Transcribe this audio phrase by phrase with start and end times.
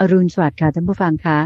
[0.00, 1.40] อรุณสวัสดิ์ค่ะท่านผู้ฟังคะ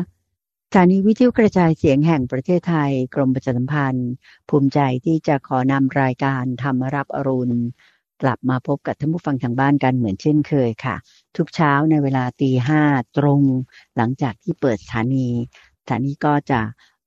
[0.69, 4.11] สถานีวิทยุกระจายเสียงแห่งประเทศไทย กรมประชาสัมพันธ์
[4.49, 7.55] ภูมิใจที่จะขอนำรายการธรรมรับอรุณ
[8.23, 10.97] กลับมาพบกับท่านผู้ฟังทางบ้านกันเหมือนเช่นเคยค่ะ
[11.37, 12.83] ทุกเช้าในเวลาตีห้า
[13.19, 13.43] ตรง
[13.97, 15.29] หลังจากที่เปิดสถานี
[15.83, 16.61] สถานีก็จะ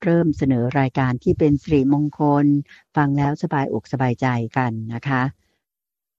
[0.04, 2.46] เริ่มเสนอรายการที่เป็นสิริมงคล
[2.96, 4.28] ฟังแล้วสบายอกสบายใจ
[4.58, 5.22] กันนะคะ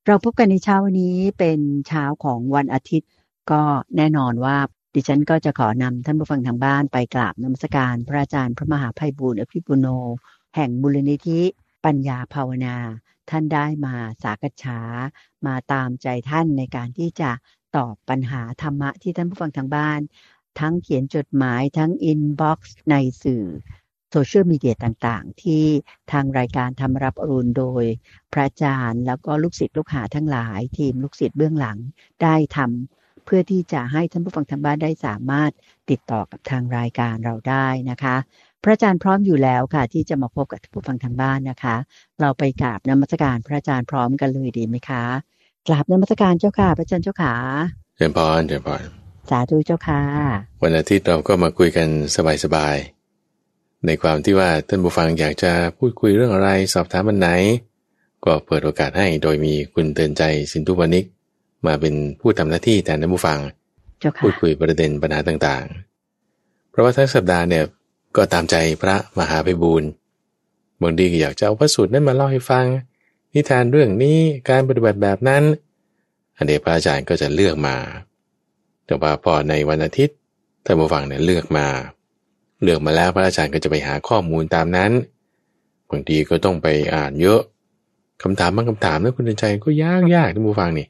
[0.06, 3.10] เราพบกันในเช้าวันนี้เป็นเช้าของวันอาทิตย์
[3.50, 3.62] ก็
[3.96, 4.56] แน่นอนว่า
[4.98, 9.86] ดิฉันก็จะขอนำท่านผู้ฟังทางบ้านไปกราบนมัสการพระอาจารย์พระมหาไพบูลย์อภิปุณโณ
[10.56, 11.40] แห่งมูลนิธิ
[11.84, 12.76] ปัญญาภาวนา
[13.30, 17.30] ท่านได้มาสากัจฉาตามใจท่านในการที่จะ
[17.76, 20.00] ตอบปัญหาธรรมะที่ท่านผู้ฟังทางบ้าน
[20.60, 23.44] ทั้งเขียนจดหมายทั้ง inbox ในสื่อ
[24.10, 25.64] social media ต่างๆ ที่
[26.12, 27.84] ทางรายการธรรมะรับอรุณโดย
[28.32, 31.78] พระอาจารย์แล้วก็ลูกศิษย์ลูกหาทั้งหลาย ทีมลูกศิษย์เบื้องหลัง
[32.22, 35.50] ได้ทำ เพื่อที่จะให้ท่านผู้ฟังทางบ้านได้สามารถ
[35.90, 38.16] ติดต่อกับทางรายการเราได้นะคะ
[38.62, 41.76] พระอาจารย์พร้อมอยู่แล้วค่ะ ที่จะมาพบกับท่านผู้ฟังทางบ้านนะคะ
[42.20, 45.04] เราไปกราบนมัสการพระอาจารย์พร้อมกันเลยดีไหมคะ
[45.68, 47.34] กราบนมัสการเจ้าค่ะ พระอาจารย์เจ้าขา
[47.96, 48.82] เจริญพรเจริญพร
[49.30, 50.02] สาธุเจ้าค่ะ
[50.62, 51.88] วันอาทิตย์เราก็มาคุยกัน
[52.44, 57.28] สบายๆในความที่ว่าท่านผู้ฟังอยากจะพูดคุยเรื่องอะไรสอบถามมันไหน
[58.24, 60.22] ก็เปิดโอกาสให้โดยมีคุณเตือนใจ
[60.52, 61.04] สินทุวนิก
[61.68, 63.38] มาเป็นผู้ทำหน้าที่แทนท่านผู้ฟัง
[64.22, 67.64] พูดคุยประเด็นปัญหาต่างๆ เพราะว่าทั้งสัปดาห์เนี่ย
[68.16, 69.88] ก็ตามใจพระมหาไพบูรณ์
[70.82, 72.64] บางทีก็อยากจะเอาพระสูตรนั้นมาเล่าให้ฟัง
[73.34, 74.18] นิทานเรื่องนี้
[74.50, 75.42] การปฏิบัติแบบนั้น
[76.36, 77.76] อันเดียพระอาจารย์ก็จะเลือกมา
[78.86, 80.16] แต่ว่าพอในวันอาทิตย์
[80.64, 81.66] ท่านผู้ฟังเนี่ยเลือกมา
[82.62, 84.92] เลือกมาแล้วพระอาจารย์ก็จะไปหาข้อมูลตามนั้น
[85.90, 87.40] บางทีก็ต้องไปอ่านเยอะ
[88.22, 90.86] คำถามบางคำถามแล้วคุณใจก็ยากยากท่านผู้ฟังนี่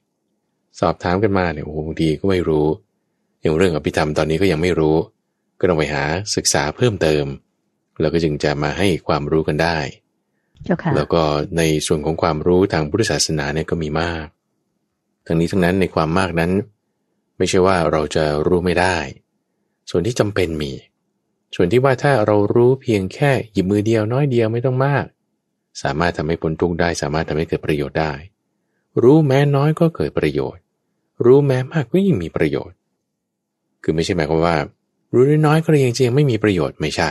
[0.80, 2.66] สอบถามกันมาเนี่ยโอ้บางทีก็ไม่รู้
[3.40, 4.96] อย่างเรื่องอภิธรรมตอนนี้ก็ยังไม่รู้
[5.60, 6.04] ก็ต้องไปหา
[6.36, 7.24] ศึกษาเพิ่มเติม
[8.00, 9.78] แล้วก็จึงจะมาให้ความรู้กันได้
[10.96, 11.22] แล้วก็
[11.58, 14.26] ในส่วนของความรู้ทางพุทธศาสนาเนี่ยก็มีมาก
[15.26, 16.52] ทั้งนี้ทั้งนั้นในความมากนั้น
[17.36, 18.96] ไม่ใช่ว่าเราจะรู้ไม่ได้
[19.90, 20.72] ส่วนที่จำเป็นมี
[21.54, 25.04] ส่วนที่ว่าถ้าเรารู้เพียงแค่หยิบมือเดียวน้อยเดียวไม่ต้องมาก
[25.82, 28.12] สามารถทำให้ผลทุกได้ สามารถทำให้เกิดประโยชน์ได้
[29.02, 30.62] รู้แม้น้อยก็เกิดประโยชน์
[31.24, 32.76] รู้แม้มากก็ยิ่งมีประโยชน์
[33.82, 34.56] คือไม่ใช่หมายความว่า
[35.12, 37.10] รู้น้อยก็ยังจริงไม่มีประโยชน์ไม่ใช่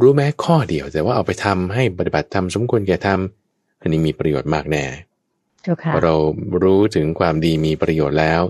[0.00, 4.84] รู้แม้ข้อเดียวแต่ว่าเอาไปทำให้ปฏิบัติทำสมควรแก่ทำอันนี้มีประโยชน์มากแน่
[5.94, 6.14] พอเรา
[6.62, 8.42] รู้ถึงความดีมีประโยชน์แล้ว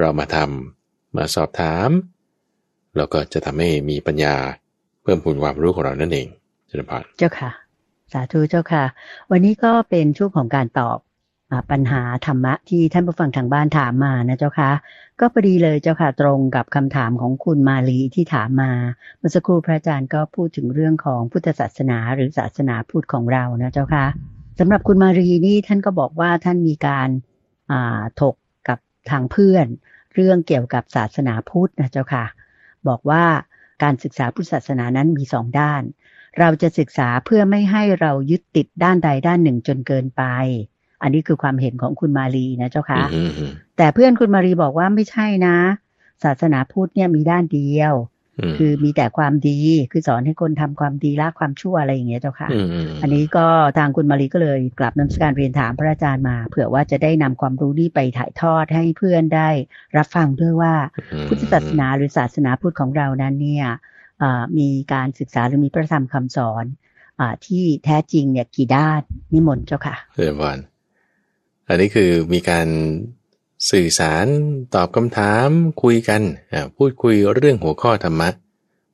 [0.00, 1.88] เรามาทำมาสอบถาม
[2.96, 4.34] เราก็จะทำให้มีปัญญา
[5.02, 6.28] เพิ่มพูนความรู้ของเรานั่นเอง
[6.68, 7.50] เจ้าค่ะเจ้าค่ะ
[8.12, 8.84] สาธุเจ้าค่ะ
[9.30, 10.98] วันนี้ก็เป็นช่วงของการตอบ
[11.70, 14.70] ปัญหาธรรมะที่ท่านผู้ฟังทางบ้านถามมานะเจ้าคะ
[15.20, 18.72] ก็พอดีเลยเจ้าค่ะตรงกับคำถามของคุณมาลีที่ถามมา
[19.18, 24.06] เมื่อสักครู่พระอาจารย์ก็พูดถึงเรื่องของพุทธศาสนาหรือศาสนาพุทธของเรานะเจ้าค่ะ
[24.58, 27.08] สำหรับคุณมารีนี่ท่านก็บอกว่าท่านมีการ
[28.20, 28.36] ถก
[28.68, 28.78] กับ
[29.10, 29.66] ทางเพื่อน
[30.14, 32.24] เรื่องเกี่ยวกับศาสนาพุทธนะเจ้าค่ะ
[32.88, 33.24] บอกว่า
[33.82, 35.82] การศึกษาพุทธศาสนานั้นมีสองด้าน
[36.38, 40.22] เราจะศึกษาเพื่อไม่ให้เรายึดติดด้านใดด้านหนึ่งจนเกินไป
[41.02, 43.02] อันนี้คือความเห็นของคุณมารีนะเจ้าค่ะ
[43.76, 45.56] แต่เพื่อนคุณมารีบอกว่าไม่ใช่นะ
[46.24, 47.94] ศาสนาพุทธเนี่ยมีด้านเดียว
[48.58, 49.60] คือมีแต่ความดี
[49.92, 52.48] คือสอนให้คนทำความดีละความชั่วอะไรอย่างเงี้ยเจ้าค่ะ
[53.02, 53.46] อันนี้ก็
[53.78, 59.48] ทางคุณมารีก็เลยกลับนำการเรียนถามพระอาจารย์มา เผื่อว่าจะได้นำความรู้นี้ไปถ่ายทอดให้เพื่อนได้
[59.96, 60.74] รับฟังด้วยว่า
[61.28, 63.66] พุทธศาสนาหรือศาสนาพุทธของเรานั้นเนี่ย
[64.58, 66.64] มีการศึกษาหรือมีพระธรรมคำสอน
[67.20, 69.00] อที่แท้จริงเนี่ยกี่ด้าน
[69.32, 70.58] นิมนต์เจ้าค่ะเรียนวัน
[71.68, 72.68] อันนี้คือมีการ
[73.70, 74.26] สื่อสาร
[74.74, 75.48] ตอบคำถาม
[75.82, 76.22] คุยกัน
[76.76, 78.28] พูดคุยเรื่องหัวข้อธรรมะ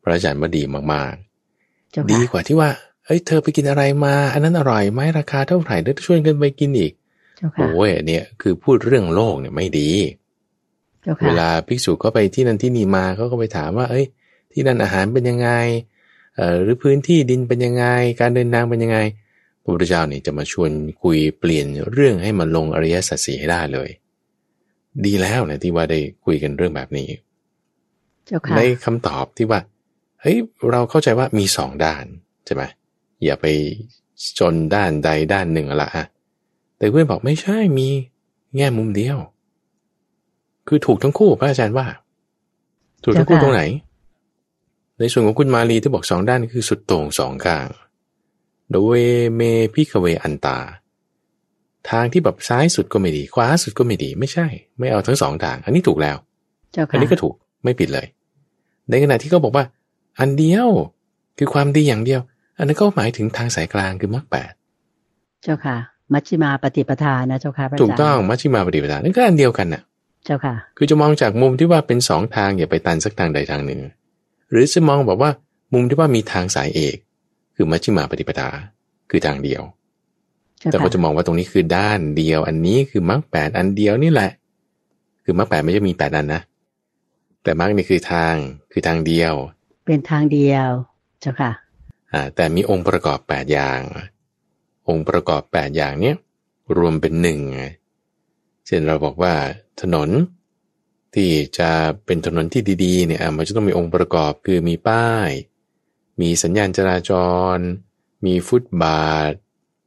[0.02, 0.62] พระอาจารย์ว่าดี
[0.92, 2.70] มากๆ ดีกว่าที่ว่า
[3.04, 6.92] เอ้ยเธอไปกินอะไรมา อันนั้นอร่อยไหมราคาเท่าไหร่แล้วช่วยกันไปกินอีก
[7.56, 9.90] โอ้ยเนี่ยคือพูดเรื่องโลกเนี่ยไม่ดี
[11.24, 14.06] เวลาภิกษุก็ไปที่นั่นที่นี่มาเขาก็ไปถามว่า เอ้ย
[14.52, 15.50] ที่นั่นอาหารเป็นยังไง
[16.36, 17.84] เอ่อหรือพื้นที่ดินเป็นยังไง
[18.20, 19.27] การเดินทางเป็นยังไงพ
[19.68, 20.70] ระพุทธเจ้านี่จะมาชวน
[21.02, 23.90] คุยเปลี่ยนเรื่องให้มันลงอริยสัจสีให้ได้เลย
[25.04, 27.08] ดีแล้วนะที่ว่าได้คุยกันเรื่องแบบนี้
[28.56, 29.60] ในคำตอบที่ว่า
[30.20, 30.36] เฮ้ย
[30.70, 32.04] เราเข้าใจว่ามีสองด้าน
[32.44, 32.62] ใช่ไหม
[33.24, 33.46] อย่าไป
[34.38, 36.06] จนด้านใดด้านหนึ่งละอะ
[36.78, 37.88] แต่เพื่อนบอกไม่ใช่มี
[38.56, 39.18] แง่มุมเดียว
[40.68, 41.86] คือถูกทั้งคู่พระอาจารย์ว่า
[43.04, 43.62] ถูกทั้งคู่ตรงไหน
[44.98, 47.66] ในส่วนของคุณมาลีที่บอกสองด้านคือสุดโต่งสองข้าง
[48.70, 48.92] เทฺว
[49.36, 49.42] เม
[49.74, 50.58] ภิกขเวอันตา
[51.90, 54.46] ทางที่แบบซ้ายสุดก็ไม่ดี ขวาสุดก็ไม่ดี ไม่ใช่
[54.78, 56.16] ไม่เอาทั้งสองทาง อันนี้ถูกแล้ว
[56.92, 57.34] อันนี้ก็ถูก
[57.64, 58.06] ไม่ผิดเลย
[58.90, 59.64] ในขณะที่เขาบอกว่า
[60.18, 60.68] อันเดียว
[61.38, 62.20] คือความดีอย่างเดียว
[62.58, 64.52] อันนั้นก็หมายถึงทางสายกลางคือมรรคแปด
[65.42, 65.76] เจ้าค่ะ
[66.12, 69.82] มัชฌิมาปฏิปทานะเจ้าค่ะพระอาจารย์ถูกต้องมัชฌิมาปฏิปทานั่นก็อันเดียวกันน่ะ
[70.24, 73.80] เจ้าค่ะ คือจะมองจากมุมที่ว่าเป็นสองทางอย่าไปตันสักทางใดทางหนึ่ง
[74.50, 75.30] หรือจะมองแบบว่า
[75.72, 76.96] มุมที่ว่ามีทางสายเอก
[77.60, 78.48] คือมัชฌิมาปฏิปทา
[79.10, 79.62] คือทางเดียว
[80.58, 84.30] เจ้าแต่ค่ะเขาจะมองว่าตรงนี้คือด้านเดียว อันนี้คือมรรคแปดอันเดียวนี่แหละ
[85.24, 86.42] คือมรรคแปดไม่ใช่มีแปดอันนะ
[87.42, 88.34] แต่มรรคนี่คือทาง
[88.72, 89.34] คือทางเดียว
[89.86, 90.68] เป็นทางเดียว
[91.20, 91.52] เจ้าค่ะ
[92.12, 93.80] อ่าแต่มีองค์ประกอบแปดอย่าง
[94.88, 96.16] องค์ประกอบแปดอย่างเนี้ย
[96.76, 97.62] รวมเป็นหนึ่งไง
[98.66, 99.34] เช่นเราบอกว่า
[99.82, 100.08] ถนน
[101.14, 101.70] ที่จะ
[102.06, 105.30] เป็นถนนที่ดีๆเนี่ยอะมันจะต้องมีองค์ประกอบคือมีป้าย
[106.20, 107.12] มีสัญญาณจราจ
[107.56, 107.58] ร
[108.26, 109.32] มีฟุตบาท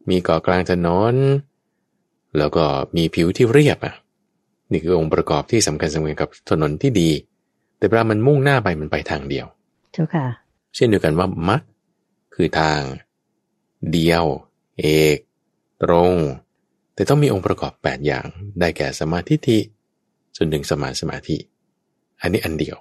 [0.09, 1.15] มีเกาะกลางถนน
[2.37, 2.63] แล้วก็
[2.95, 3.95] มีผิวที่เรียบอะ
[4.71, 7.09] นี่คือองค์ประกอบที่สำคัญสำคัญกับถนนที่ดี
[7.77, 9.45] แต่เวลามันมุ่งหน้าไปมันไปทางเดียว
[9.93, 10.25] เจ้าค่ะ
[10.75, 11.61] เช่นเดียวกันว่ามัก
[12.35, 12.79] คือทาง
[13.91, 14.25] เดียว
[14.79, 14.85] เอ
[15.15, 15.17] ก
[15.83, 16.13] ตรง
[16.93, 18.25] แต่ต้องมีองค์ประกอบ 8 อย่าง
[18.59, 19.59] ได้แก่สมาธิทิ
[20.37, 21.37] จนถึงสมาสมาธิ
[22.21, 22.77] อันนี้อันเดียว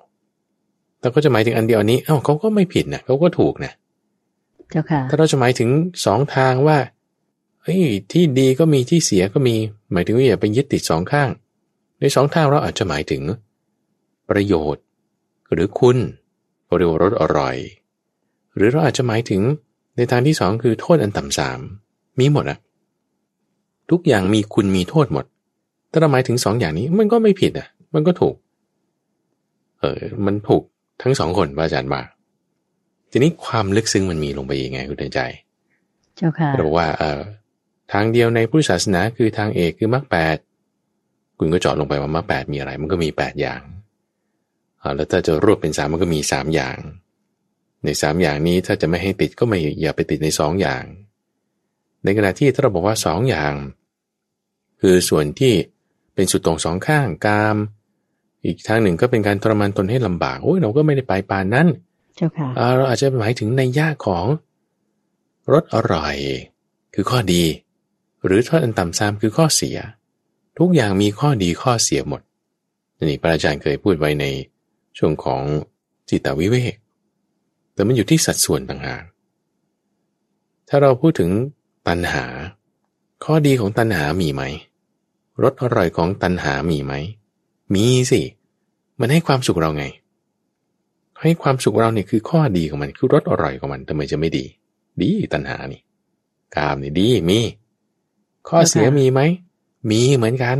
[1.00, 3.72] แต่ก็จะหมายถึงอันเดียวอันนี้ เอ้าเขาก็ไม่ผิดนะเขาก็ถูกนะ
[4.70, 5.70] เจ้าค่ะถ้าเราจะหมายถึง
[6.04, 6.78] สองทางว่า
[7.62, 7.82] เฮ้ย
[8.12, 9.54] ที่ดีก็มีที่เสียก็มี
[9.92, 11.28] หมายถึงว่าอย่าไปยึดติดสองข้าง
[12.00, 13.22] ในสองทางเราอาจจะหมายถึง
[14.30, 14.84] ประโยชน์
[15.52, 15.96] หรือคุณ
[16.76, 17.56] เรียกว่ารสอร่อย
[18.56, 19.42] หรือเราอาจจะหมายถึง
[19.96, 21.58] ในทางที่สองคือโทษอันต่ำสาม
[22.18, 22.58] มีหมดอะ
[23.90, 25.24] ทุกอย่างมีคุณมีโทษหมด
[25.90, 28.34] ถ้าเราหมายถึงสองอย่างนี้มันก็ไม่ผิดอะมันก็ถูก
[29.80, 30.62] เออมันถูก
[31.02, 32.02] ทั้งสองคนพระอาจารย์ว่า
[33.10, 35.20] ทีนี้ความลึกซึ้งมันมีลงไปยังไงคุณเตือนใจ
[36.16, 37.20] เจ้าค่ะเราบอกว่าเออ
[37.92, 40.36] ทางเดียวในพุทธศาสนาคือทางเอกคือมรรคแปด
[41.38, 43.60] คุณก็เจาะลงไปว่ามรรคแปดมีอะไร มันก็มีแปดอย่าง
[44.82, 46.76] อ่าแล้วถ้าจะรวบเป็นสามมันก็มีสามอย่าง
[47.84, 50.82] ในสามอย่างนี้ถ้าจะไม่ให้ติดก็ไม่อย่าไปติดในสองอย่าง
[52.04, 53.54] ในขณะที่ถ้าเราบอกว่าสองอย่าง
[54.80, 55.54] คือส่วนที่
[56.14, 57.56] เป็นสุดตรงสองข้างกาม
[58.46, 61.66] อีกทางหนึ่งก็เป็นการทรมานตนให้ลำบากโอ้ยเราก็ไม่ได้ไปปานนั้น
[62.16, 64.26] เจ้าค่ะอ่าเราอาจจะหมายถึงในย่าของ
[65.52, 66.16] รสอร่อย
[66.94, 67.44] คือข้อดี
[68.24, 69.76] หรือทอดอันต่ำซามคือข้อเสีย
[70.58, 72.22] ทุกอย่างมีข้อดีข้อเสียหมด
[73.08, 74.24] นี่พระอาจารย์เคยพูดไว้ใน
[74.98, 75.42] ช่วงของ
[76.08, 76.74] จิตวิเวก
[77.74, 79.02] แต่มันอยู่ที่สัดส่วนต่างหาก
[80.68, 81.30] ถ้าเราพูดถึง
[81.88, 82.24] ตัณหา
[83.24, 84.42] ข้อดีของตัณหามีไหม
[85.42, 86.92] รสอร่อยของตัณหามีไหม
[87.74, 88.22] มีสิ
[89.00, 89.84] มันให้ความสุขเราไง
[91.22, 94.44] ให้ความสุขเราเนี่ยคือข้อดีของมันคือรสอร่อยของมันทำไมจะไม่ดี
[95.02, 95.80] ดีตัณหานี่
[96.56, 97.40] กามนี่ดีมี
[98.48, 99.20] ข้อเสียมีไหม
[99.90, 100.58] มีเหมือนกัน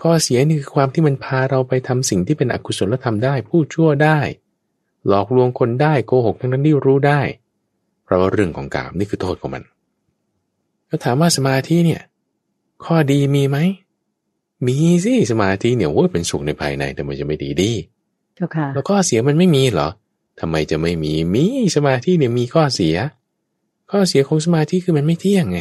[0.00, 4.18] ข้อเสียนี่คือความที่มันพาเราไปทำสิ่งที่เป็นอกุศลธรรมได้พูดชั่วได้
[5.08, 7.20] หลอกลวงคนได้โกหกทั้งนั้นที่รู้ได้
[8.04, 9.62] เพราะว่าเรื่องของกามนี่คือโทษของมัน
[10.88, 12.02] ก็ถามว่าสมาธิเนี่ย
[12.84, 13.58] ข้อดีมีไหม
[14.66, 17.72] มีสิสมาธิเนี่ยโอ้ยเป็นสุขในภายในแต่มันจะไม่ดีดี
[18.36, 19.88] เจ้าค่ะ แล้วข้อเสียมันไม่มีเหรอ
[20.40, 21.44] ทำไมจะไม่มีมี
[21.76, 22.96] สมาธิเนี่ยมีข้อเสีย
[23.90, 25.60] ข้อเสียของสมาธิคือมันไม่เที่ยงไง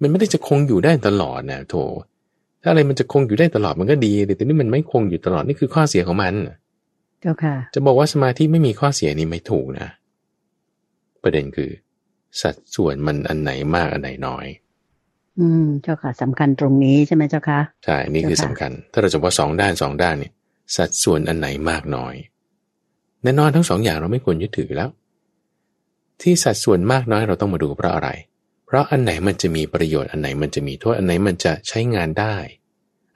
[0.00, 1.74] มันไม่ได้จะคงอยู่ได้ตลอดนะโถ
[2.62, 6.34] ถ้าอะไรมันจะคงอยู่ได้ตลอดมันก็ดีแต่นี่มันไม่คงอยู่ตลอดนี่คือข้อเสียของมัน
[7.20, 9.88] เจ้าค่ะ จะบอกว่าสมาธิไม่มีข้อเสียนี่ไม่ถูกนะ
[11.22, 11.70] ประเด็นคือ
[12.40, 14.46] สัดส่วนมันอันไหนมากอันไหนน้อย
[15.38, 20.32] อืมเจ้าค่ะสำคัญตรงนี้ใช่ไหมเจ้าค่ะใช่นี่คือสำคัญ ถ้าเราจะว่าสองด้านสองด้านเนี่ย
[20.76, 22.14] สัดส่วนอันไหนมากน้อย
[23.22, 24.90] แน่นอนทั้งสองอย่างเราไม่ควรยึดถือแล้ว
[26.22, 28.10] ที่สัดส่วนมากน้อยเราต้องมาดูเพราะอะไร
[28.66, 32.36] เพราะอันไหนมันจะมีประโยชน์อันไหนมันจะมีโทษอันไหนมันจะใช้งานได้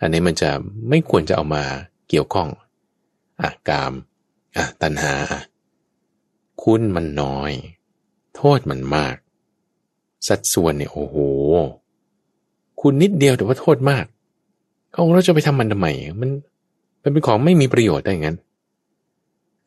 [0.00, 0.50] อันไหนมันจะ
[0.88, 1.64] ไม่ควรจะเอามา
[2.08, 2.48] เกี่ยวข้อง
[3.40, 3.92] อะกาม
[4.56, 5.42] อะตัณหาอะ
[6.62, 7.52] คุณมันน้อย
[8.36, 9.16] โทษมันมาก
[10.28, 11.16] สัดส่วนเนี่ยโอ้โห
[12.80, 14.04] คุณนิดเดียวแต่ว่าโทษมาก
[14.92, 15.88] เอาเราจะไปทำมันทำไม
[16.20, 16.30] มัน
[17.02, 18.36] มันเป็นของไม่มีประโยชน์ได้งั้น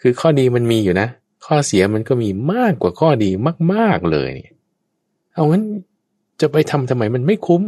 [0.02, 1.08] คือข้อดีมันมีอยู่นะ
[1.46, 3.30] ข้อเสียมันก็มีมากกว่าข้อดี
[3.74, 4.56] มาก ๆเลยเนี่ย
[5.34, 5.64] เอางั้น
[6.42, 7.64] จะไปทำทำไมมันไม่คุ้ม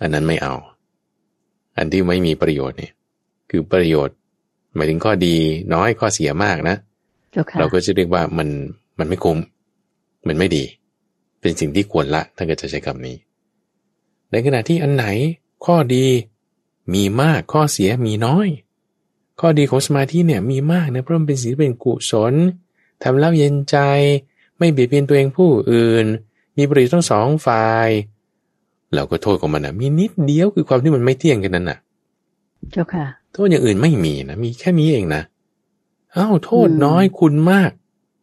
[0.00, 0.54] อันนั้นไม่เอา
[1.76, 2.92] อันที่ไม่มีประโยชน์เนี่ย
[3.50, 4.16] คือประโยชน์
[4.74, 5.34] หมายถึงข้อดี
[5.74, 6.76] น้อยข้อเสียมากนะ
[7.32, 8.48] เจ้าค่ะเราก็จะเรียกว่ามัน
[8.98, 9.38] มันไม่คุ้ม
[10.28, 10.64] มันไม่ดี
[11.40, 13.16] เป็นสิ่งที่ควรละถ้าเกิดจะใช้คำนี้
[14.30, 15.06] ในขณะที่อันไหน
[15.64, 16.06] ข้อดี
[16.94, 18.48] มีมากข้อเสียมีน้อย
[19.40, 22.34] ข้อดีของสมาธิเนี่ยมีมากนะเพราะมันเป็นสิ่งที่เป็นกุศล
[23.02, 23.76] ทำแล้วเย็นใจ
[24.58, 26.06] ไม่เบียดเบียนตัวเองผู้อื่น
[26.56, 27.88] มีประโยชน์ทั้งสองฝ่าย
[28.94, 31.78] เราก็โทษของมันนะมีนิดเดียวคือความที่มันไม่เที่ยงกันนั่นน่ะ
[32.72, 35.22] เจ้าค่ะ โทษอย่างอื่นไม่มีนะมีแค่นี้เองนะ
[36.16, 37.70] อ้าวโทษน้อยคุณมาก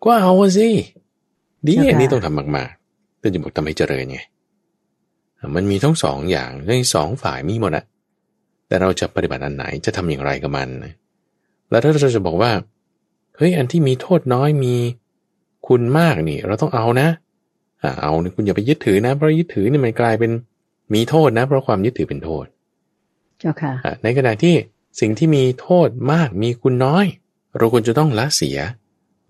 [0.03, 0.69] ก็เอาสิ
[1.65, 4.19] ดีอันนี้ต้องทำมากๆแต่จะบอกทำให้เจริญไง
[5.55, 7.85] มันมีทั้งสองอย่างในสองฝ่ายมีหมดอะ
[8.67, 10.69] แต่เราจะปฏิบัติอันไหนจะทำอย่างไรกับมัน
[11.69, 12.51] แล้วถ้าเราจะบอกว่า
[13.37, 14.75] เฮ้ยอันที่มีโทษน้อยมี
[15.67, 17.07] คุณมากนี่ เราต้องเอานะ
[17.83, 20.31] อ่าเอาคุณอย่าไปยึดถือนะเพราะยึดถือนี่มันกลายเป็น
[20.93, 22.45] มีโทษนะ เพราะความยึดถือเป็นโทษ
[23.39, 23.73] เจ้าค่ะ
[24.03, 24.55] ในขณะที่
[24.99, 27.05] สิ่งที่มีโทษมากมีคุณน้อย
[27.57, 28.57] เราควรจะต้องละเสีย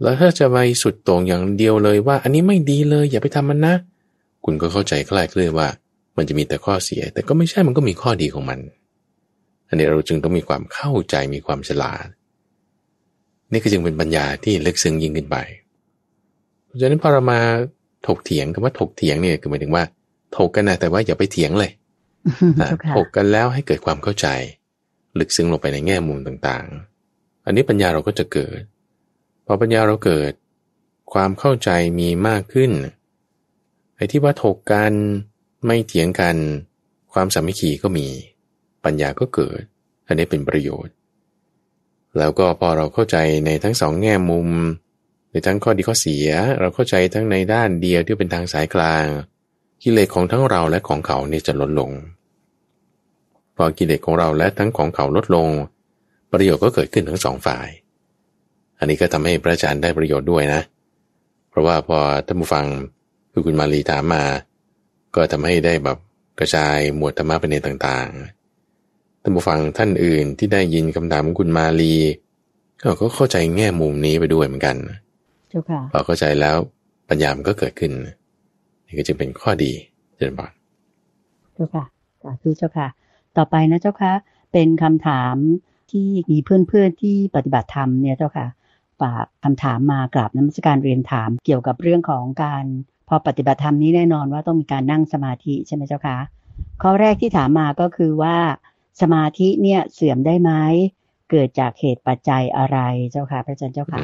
[0.02, 3.74] แล้วถ้าจะไปสุดตรงอย่างเดียวเลยว่า อันนี้ไม่ดีเลย อย่าไปทำมันนะ
[4.46, 5.68] คุณก็เข้าใจคลายเคลื่อนว่า
[6.18, 8.60] มันจะมีแต่ข้อเสีย แต่ก็ไม่ใช่มันก็มีข้อดีของมัน
[9.68, 12.08] อันนี้เราจึงต้องมีความเข้าใจมีความฉลาด
[13.52, 15.38] นี่ก็จึงเป็นปัญญาที่ลึกซึ้งยิ่งขึ้นไป
[16.66, 17.40] เพราะฉะนั้นพอเรามา
[18.08, 19.84] ถกเถียงคำว่าถกเถียงเนี่ยคือหมายถึงว่า
[20.38, 21.72] ถกกันนะแต่ว่าอย่าไปเถียงเลย
[22.96, 24.28] ถกกันแล้วให้เกิดความเข้าใจ
[25.20, 28.62] ลึกซึ้งลงไปในแง่มุมต่างๆ อันนี้ปัญญาเราก็จะเกิด
[29.46, 30.34] พอปัญญาเราเกิด
[31.14, 32.72] ความเข้าใจมีมากขึ้น
[33.96, 34.94] ไอ้ที่ว่าถกกัน
[35.66, 36.36] ไม่เถียงกัน
[37.14, 38.08] ความสามัคคีก็มี
[38.84, 39.62] ปัญญาก็เกิด
[40.08, 40.94] อันนี้เป็นประโยชน์
[42.18, 44.50] แล้วก็พอเราเข้าใจในทั้งสองแง่มุม
[45.32, 46.28] ในทั้งข้อดีข้อเสีย
[46.60, 49.06] เราเข้าใจทั้งในด้านเดียวที่เป็นทางสายกลาง
[49.84, 51.92] กิเลสของทั้งเราและของเขาเนี่ยจะลดลง
[53.56, 55.48] พอกิเลสของเราและทั้งของเขาลดลง
[56.32, 57.68] ประโยชน์ก็เกิดขึ้นทั้งสองฝ่าย
[58.80, 60.62] อันนี้ก็ทำให้พระอาจารย์ได้ประโยชน์ด้วยนะ
[61.50, 62.66] เพราะว่าพอท่านผู้ฟัง
[63.32, 64.24] คือคุณมาลีถามมา
[65.16, 65.98] ก็ทำให้ได้แบบ
[66.40, 71.96] กระจายหมวดธรรมะไปในต่างๆ ท่านผู้ฟังท่านอื่นที่ได้ยินคำถามของคุณมาลี
[72.82, 74.76] ก็เข้าใจแง่มุมนี้ไปด้วยเหมือนกัน
[75.50, 76.56] เจ้าค่ะพอเข้าใจแล้ว
[77.10, 77.92] ปัญญามันก็เกิดขึ้น
[78.88, 79.72] นี่ก็จึงเป็นข้อดี
[80.16, 80.52] เจริญบาน
[81.54, 81.86] เจ้าค่ะ
[82.22, 82.88] สาธุเจ้าค่ะ
[83.38, 84.14] ต่อไปนะเจ้าค่ะ
[84.52, 85.36] เป็นคำถาม
[85.92, 88.48] ที่มีเพื่อนๆที่ปฏิบัติธรรมเนี่ยเจ้าค่ะ
[89.02, 92.66] ฝากคำถามมากราบน้ำมการเรียนถามเกี่ยวกับเรื่องของการ
[93.08, 96.18] พอปฏิบัติธรรมนี้แน่นอนว่าต้องมีการนั่งสมาธิใช่ไหมเจ้าค่ะ
[96.82, 98.38] ข้อแรกที่ถามมาก็คือว่า
[99.02, 100.52] สมาธิเนี่ยเสื่อมได้ไหม
[101.30, 102.78] เกิดจากเหตุปัจจัยอะไร
[103.12, 104.00] เจ้าค่ะ พระอาจารย์เจ้าค่ะ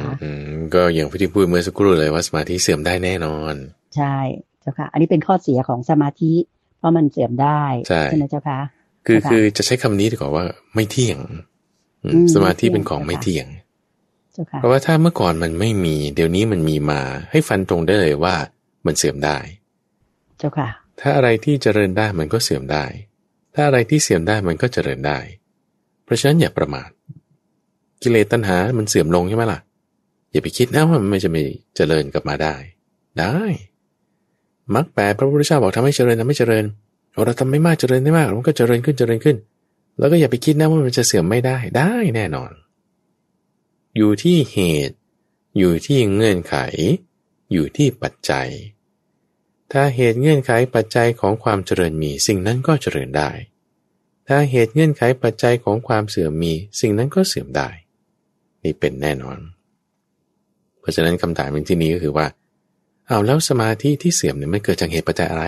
[0.74, 3.54] ก็อย่างที่พูดเมื่อสักครู่เลยว่าสมาธิเสื่อมได้แน่นอน
[3.96, 4.16] ใช่
[4.60, 6.32] เจ้าค่ะ อันนี้เป็นข้อเสียของสมาธิ
[6.78, 8.60] เพราะมันเสื่อมได้ใช่ไหมเจ้าค่ะ
[9.06, 11.18] คือคือจะใช้คำนี้ดีกว่าว่าไม่เที่ยง
[12.34, 13.46] สมาธิเป็นของไม่เที่ยง
[14.60, 18.34] เพราะว่าถ้าเมื่อก่อนมันไม่มี เดี๋ยวนี้มันมีมา ให้ฟันตรงได้เลยว่า
[18.86, 19.38] มันเสื่อมได้
[20.38, 20.68] เจ้าค่ะ
[21.00, 22.84] ถ้าอะไรที่เจริญได้มันก็เสื่อมได้
[23.54, 25.18] ถ้าอะไรที่เสื่อมได้มันก็เจริญได้
[26.04, 26.90] เพราะฉะนั้นอย่าประมาท
[28.02, 29.60] กิเลสตัณหา มันเสื่อมลงใช่ไหมล่ะ
[30.32, 31.42] อย่าไปคิดนะว่ามันไม่จะไม่
[31.76, 32.54] เจริญกลับมาได้
[33.18, 33.38] ได้
[34.74, 36.64] มักแปลพระพุทธเจ้าบอกทำให้เจริญทำให้เจริญ
[37.24, 39.36] เราทำไม่มากเจริญได้มากมันก็เจริญขึ้นเจริญขึ้น
[39.98, 42.52] แล้วก็อย่าไปคิดนะว่ามันจะเสื่อมไม่ได้ได้แน่นอน
[43.96, 44.58] อยู่ที่เห
[44.88, 44.96] ตุ
[45.58, 46.56] อยู่ที่เงื่อนไข
[47.52, 48.48] อยู่ที่ปัจจัย
[49.72, 53.30] ถ้าเหตุเงื่อนไขปัจจัยของความเจริญมีสิ่งนั้นก็เจริญได้
[54.28, 57.68] ถ้าเหตุเงื่อนไขปัจจัยของความเสื่อมมีสิ่งนั้นก็เสื่อมได้
[58.64, 59.38] นี่เป็นแน่นอน
[60.80, 62.26] เพราะฉะนั้นคำถามในที่นี้ก็คือว่า
[63.06, 65.44] เอาแล้วสมาธิที่เสื่อมเนี่ยมันเกิดจากเหตุปัจจัยอะไร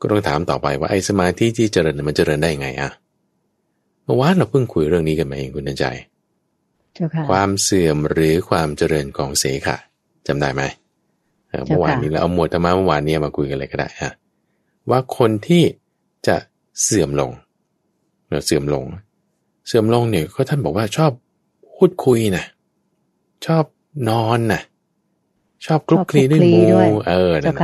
[0.00, 2.90] ก็ต้องถามต่อไปว่าไอ้สมาธิที่เจริญมันเจริญได้ยังไงอะ
[4.04, 5.86] เมื่อวานเราเพิ่งคุยเรื่องนี้กันมาเองคุณนันใจ
[7.30, 9.76] ความเสื่อมหรือความเจริญของเสขะ
[10.26, 10.62] จำได้ไหม
[11.66, 14.12] เมื่อวานนี้เราเอาหมวดธรรมะเมื่อวานนี้มาคุยกันเลยก็ได้ฮะ
[14.90, 15.62] ว่าคนที่
[16.26, 16.36] จะ
[16.82, 17.30] เสื่อมลง
[18.30, 18.84] เราเสื่อมลง
[19.66, 21.12] เสื่อมลงเนี่ยก็ท่านบอกว่าชอบ
[21.76, 22.44] พูดคุยนะ
[23.46, 23.64] ชอบ
[24.08, 24.62] นอนนะ
[25.66, 26.60] ชอบคลุกคลีด้วยมู
[27.08, 27.54] เออนะ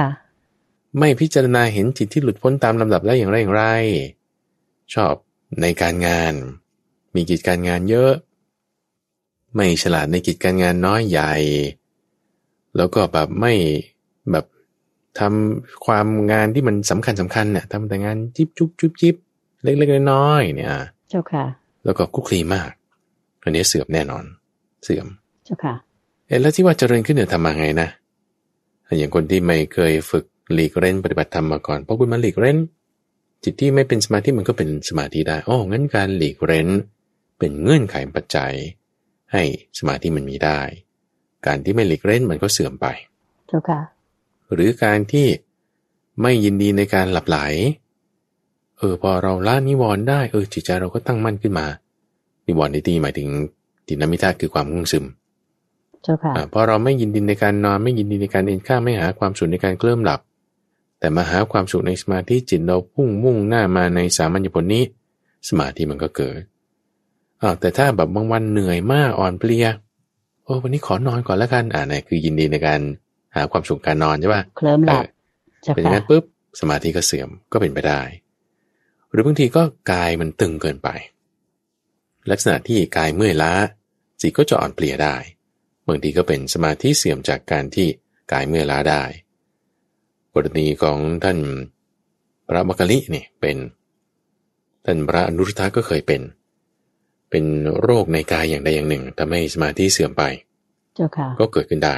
[0.99, 3.64] ไม่พิจารณาเห็นจิตที่หลุดพ้นตามลำดับแล้วอย่างไรอย่างไร
[4.94, 5.14] ชอบ
[5.61, 6.35] ในการงาน
[7.14, 8.12] มีกิจการงานเยอะ
[9.54, 11.32] ไม่ฉลาดในกิจการงานน้อยใหญ่
[12.76, 13.52] แล้วก็แบบไม่
[14.32, 14.46] แบบ
[15.20, 19.16] ทำความงานที่มันสำคัญสำคัญเนี่ยทำแต่งานจิ๊บจุ๊บจุ๊บจิ๊บ
[19.62, 20.72] เล็กๆน้อยๆเนี่ย
[21.10, 21.44] เจ้าค่ะ
[21.84, 22.70] แล้วก็คุกคลีมาก
[23.42, 24.24] อันนี้เสื่อมแน่นอน
[24.84, 25.06] เสื่อม
[25.44, 25.74] เจ้าค่ะ
[26.26, 27.88] เอ๊ะแล้วที่ว่าเจริญขึ้นเนี่ยทำมาไงนะ
[28.98, 30.24] อย่างคนที่ไม่เคยฝึก
[30.54, 32.58] หลีกเล่นปฏิบัติธรรมมาก่อนเพราะคุณมาหลีกเล่น
[33.44, 36.68] จิตที่ไม่เป็นสมาธิมันก็เป็นสมาธิได้อ๋องั้นการหลีกเล่น
[37.38, 38.52] เป็นเงื่อนไขปัจจัย
[39.32, 39.42] ให้
[39.78, 40.60] สมาธิมันมีได้
[41.47, 42.87] การที่ไม่หลีกเล่นมันก็เสื่อมไป
[43.49, 43.80] เจ้าค่ะ
[44.54, 45.26] หรือการที่
[46.23, 47.38] ไม่ยินดีในการหลับไหล
[48.78, 51.66] เออพอเราละนิวรณ์ได้เออจิตใจเราก็ตั้งมั่นขึ้นมา
[52.47, 53.28] นิวรณ์ในที่หมายถึง
[53.87, 55.04] ตินามิธาคือความง่วงซึม
[56.02, 60.20] เจ้าค่ะพอเราไม่ยินดีในการนอนไม่ยินดีในการเอนข้าไม่หาความสุขในการเคลื่อนหลับ
[60.99, 64.85] แต่มาหาความสุขในสมาธิจิตเราพุ่งมุ่งหน้ามาในสามัญญผลนี้
[65.49, 66.40] สมาธิมันก็เกิด
[67.42, 72.80] อ้าวแต่ถ้าแบบบางวันเหนื่อยมากอ่อนเพลียโอ้วันนี้ขอนอนก่อนแล้วกันอ่านี่คือยินดีในการ
[73.37, 75.04] หาความสุขการนอนใช่ป่ะเคลิ้มหลับ
[75.62, 76.25] เออเป็นอย่างนั้นปุ๊บ
[76.61, 78.02] สมาธิก็เสื่อมก็เป็นไปได้
[79.11, 80.88] หรือบางทีก็กายมันตึงเกินไป
[82.30, 83.52] ลักษณะที่กายเมื่อยล้า
[84.21, 85.16] จิตก็จะอ่อนเพลียได้
[85.88, 87.88] บางทีก็เป็นสมาธิเสื่อมจากการที่
[88.33, 89.02] กายเมื่อยล้าได้
[90.35, 91.38] กรณีของท่าน
[92.47, 93.57] พระมักกะลิเนี่ยเป็น
[94.85, 96.21] ท่านพระอนุรุทธะก็เคยเป็น
[97.30, 97.44] เป็น
[97.80, 100.22] โรคในกายอย่างใดอย่างหนึ่งทำให้สมาธิเสื่อมไป
[100.94, 101.96] เจ้าค่ะก็เกิดขึ้นได้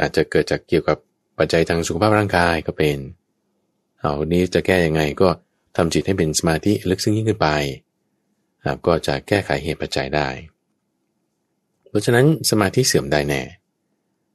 [0.00, 0.98] อาจจะเกิดจากเกี่ยวกับ
[1.38, 2.98] ปัจจัยทางสุขภาพร่างกายก็เป็น
[4.00, 5.28] เอานี้จะแก้ยังไงก็
[5.76, 7.48] ทำจิตให้เป็นสมาธิลึกซึ้งยิ่งขึ้นไป
[8.64, 10.28] ครับก็จะแก้ไขเหตุปัจจัยได้
[11.88, 13.42] เพราะฉะนั้นสมาธิเสื่อมได้แน่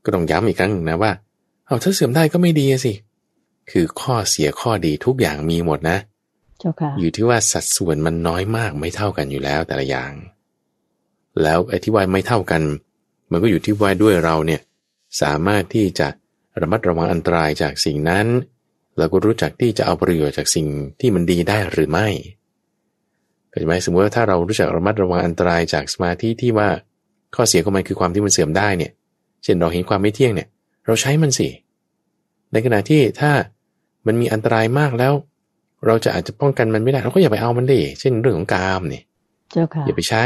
[0.03, 1.11] ก็ต้องย้ำอีกครั้งหนึ่งนะว่า
[1.65, 2.93] เอาถ้าเสื่อมได้ก็ไม่ดีอะสิ
[3.71, 6.16] คือข้อเสียข้อดีทุกอย่างมีหมดนะเจ้าค่ะ
[6.99, 10.11] อยู่ที่ว่าสัดส่วนมันน้อยมากไม่เท่ากันอยู่แล้วแต่ละอย่าง
[11.43, 12.61] แล้วไอ้ที่ว่าไม่เท่ากัน
[13.31, 14.61] มันก็อยู่ที่ว่าด้วยเราเนี่ย
[15.21, 16.07] สามารถที่จะ
[16.61, 18.27] ระมัดระวังอันตรายจากสิ่งนั้น
[18.97, 20.67] แล้วก็รู้จักที่จะเอาประโยชน์จากสิ่ง
[20.99, 22.07] ที่มันดีได้หรือไม่
[23.49, 26.69] เข้าใจไหมสมมติว่าถ้าเรารู้จักระมัดระวังอันตรายจากสมาธิที่ว่า
[27.35, 28.91] ข้อเสียของมันคือความที่มันเสื่อมได้เนี่ย
[29.43, 30.47] เช่นเราเห็นความไม่เที่ยงเนี่ย
[30.85, 31.49] เราใช้มันสิ
[32.51, 33.31] ในขณะที่ถ้า
[34.05, 35.13] มันมีอันตรายมากแล้ว
[35.85, 39.03] เราจะอาจจะป้องกันมันไม่ได้เราก็อย่าไปเอามันดิเช่นเรื่องของกามเนี่ย
[39.51, 40.23] เจ้าค่ะอย่าไปใช้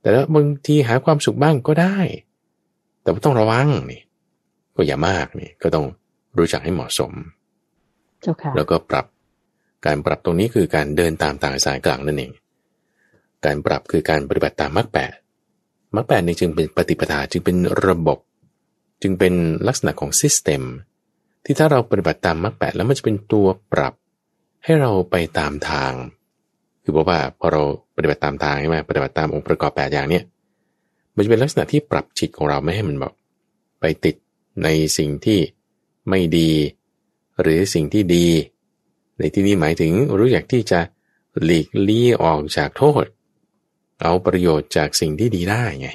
[0.00, 1.98] แต่แล้วบางทีหาความสุขบ้างก็ได้
[3.02, 4.00] แต่ว่าต้องระวังนี่
[4.76, 5.86] ก็อย่ามากนี่ก็ต้อง
[6.38, 7.12] รู้จักให้เหมาะสม
[8.22, 9.06] เจ้าค่ะแล้วก็ปรับ
[9.86, 12.32] การปรับตรงนี้คือการเดินตามทางสายกลางนั่นเอง
[13.44, 15.12] การปรับคือการปฏิบัติตามมรรคแปด
[15.94, 18.18] มรรคแปดนี่จึงเป็นปฏิปทาจึงเป็นระบบ
[19.02, 19.34] จึงเป็น
[19.66, 20.62] ลักษณะของซิสเต็ม
[21.44, 23.94] ที่ถ้าเราปฏิบัติตามมรรคแปดแล้วมันจะเป็นตัวปรับ
[24.64, 25.92] ให้เราไปตามทาง
[26.82, 27.62] คือบอกว่าพอเรา
[27.96, 30.24] ปฏิบัติตามทางใช่ไหมปฏิบัติตามองค์ประกอบแปดอย่างเนี้ย
[31.14, 33.12] มันจะเป็นลักษณะที่ปรับจิตของเราไม่ให้มันแบบ
[33.80, 34.16] ไปติด
[34.64, 35.40] ในสิ่งที่
[36.08, 36.50] ไม่ดี
[37.40, 38.26] หรือสิ่งที่ดี
[39.18, 40.80] ในที่นี้หมายถึงรู้จักที่จะ
[41.42, 43.04] หลีกลี่ออกจากโทษ
[44.02, 45.88] เอาประโยชน์จากสิ่งที่ดีได้ไง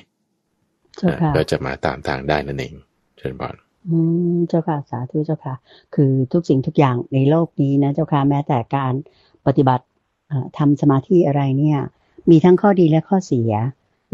[0.98, 2.74] เจ้าค่ะก็จะมาตามทางได้นั่นเอง
[3.18, 3.56] เชิญบอล
[3.90, 3.98] อื
[4.36, 5.56] มเจ้าค่ะสาธุเจ้าค่ะ
[5.96, 8.94] คือทุกสิ่งทุกอย่างในโลกนี้นะเจ้าค่ะแม้แต่การ
[9.46, 9.86] ปฏิบัติ
[10.28, 11.80] เอ่อทำสมาธิอะไรเนี่ย
[12.30, 13.52] มีทั้งข้อดีและข้อเสีย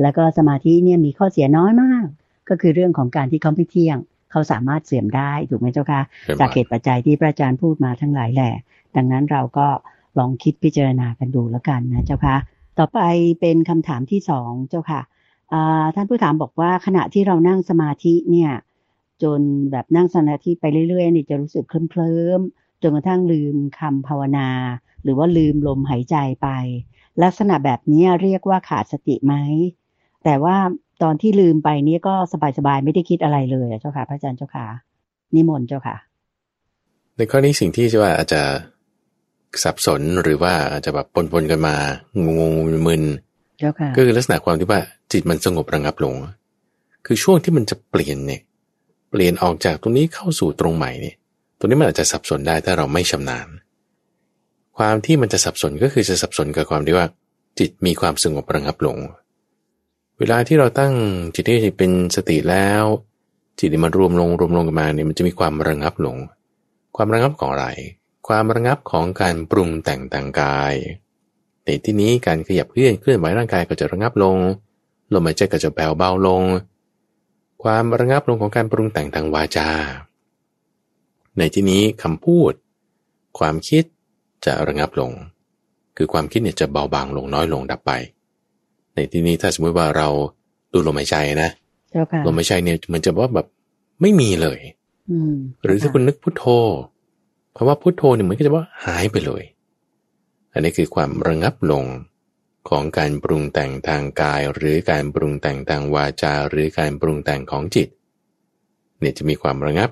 [0.01, 2.05] แล้วก็สมาธิเนี่ยมีข้อเสียน้อยมาก
[2.49, 3.97] ก็คือเรื่องของการที่เขาไม่เที่ยง
[4.31, 8.53] เขาสามารถเสื่อมได้ถูกไหมเจ้าค่ะเชิญบจากอลเหตุปัจจัยที่พระอาจารย์พูดมาทั้งหลายแหละ
[8.95, 9.67] ดังนั้นเราก็
[10.19, 12.35] ลองคิดพิจารณากันดูแล้วกันนะเจ้าค่ะ
[12.77, 12.99] ต่อไป
[13.39, 15.01] เป็นคำถามที่สองเจ้าค่ะ
[15.53, 18.51] อ่าท่านผู้ถามบอกว่าขณะที่เรานั่งสมาธิเนี่ย
[19.23, 19.39] จน
[19.71, 24.49] แบบนั่งสมาธิไปเรื่อยๆนี่จะรู้สึกเคลิ้มๆจนกระทั่งลืมคำภาวนา
[25.03, 26.47] หรือว่าลืมลมหายใจไป
[27.23, 29.33] ลักษณะแบบนี้เรียกว่าขาดสติไหม
[30.23, 30.55] แต่ว่า
[31.03, 32.15] ตอนที่ลืมไปนี่ก็
[32.57, 34.65] สบายๆไม่ได้คิดอะไรเลยอะเจ้าค่ะ พระอาจารย์เจ้าค่ะ
[35.35, 35.95] นิมนต์เจ้าค่ะ
[37.15, 38.41] ในข้อนี้สิ่งที่จะว่าอาจจะ
[39.63, 41.75] สับสนหรือว่าอาจจะแบบปนๆกันมา
[42.39, 43.03] งงๆมึน
[43.59, 46.15] เจ้าค่ะๆก็คือลักษณะความที่ว่าจิตมันสงบระงับลง
[47.05, 48.54] คือช่วงที่มันจะเปลี่ยนเนี่ยเป
[49.19, 51.15] ลี่ยนออกจากตรงนี้เข้าสู่ตรงใหม่เนี่ย
[51.59, 53.47] ตรงนี้มันอาจจะสับสนได้ถ้าเราไม่ชำนาญ
[54.77, 57.07] ความที่มันจะสับสนก็คือจะสับสนกับความที่ว่า
[57.59, 58.97] จิตมีความสงบระงับลง
[60.19, 60.93] เวลาที่เราตั้ง
[61.35, 62.83] จิตให้เป็นสติแล้ว
[63.59, 66.17] จิตมันรวมลงรวมลงกันมาเนี่ยมันจะมีความระงับลง
[66.95, 67.67] ความระงับของอะไร
[68.27, 70.73] ความระงับของการปรุงแต่งต่างกาย
[71.65, 74.37] ในที่นี้การขยับเคลื่อนเคลื่อนไหวร่างกายก็จะระงับลง
[75.13, 76.43] ลมหายใจก็จะแผ่วเบาลง
[77.65, 79.69] ความระงับลงของการปรุงแต่งทางวาจา
[81.37, 82.51] ในที่นี้คำพูด
[83.39, 83.83] ความคิด
[84.45, 85.11] จะระงับลง
[85.97, 87.91] คือความคิดเนี่ยจะเบาบางลงน้อยลงดับไป
[88.95, 90.07] ในที่นี้ถ้าสมมติว่าเรา
[90.73, 91.49] ดูลมหายใจนะ
[91.91, 93.47] เจ้าค่ะลมหายใจเนี่ยมันจะว่าแบบ
[94.01, 94.59] ไม่มีเลย
[95.09, 96.45] อืมหรือถ้าคุณนึกพุทโธ
[97.53, 99.43] เพราะว่าพุทโธเนี่ยมันก็จะว่าหายไปเลย
[100.53, 101.83] อันนี้คือความระงับลง
[102.69, 107.87] ของการปรุงแต่งทางกาย หรือการปรุงแต่งทางวาจา หรือการปรุงแต่งของจิต
[108.99, 109.89] เนี่ยจะมีความระงับ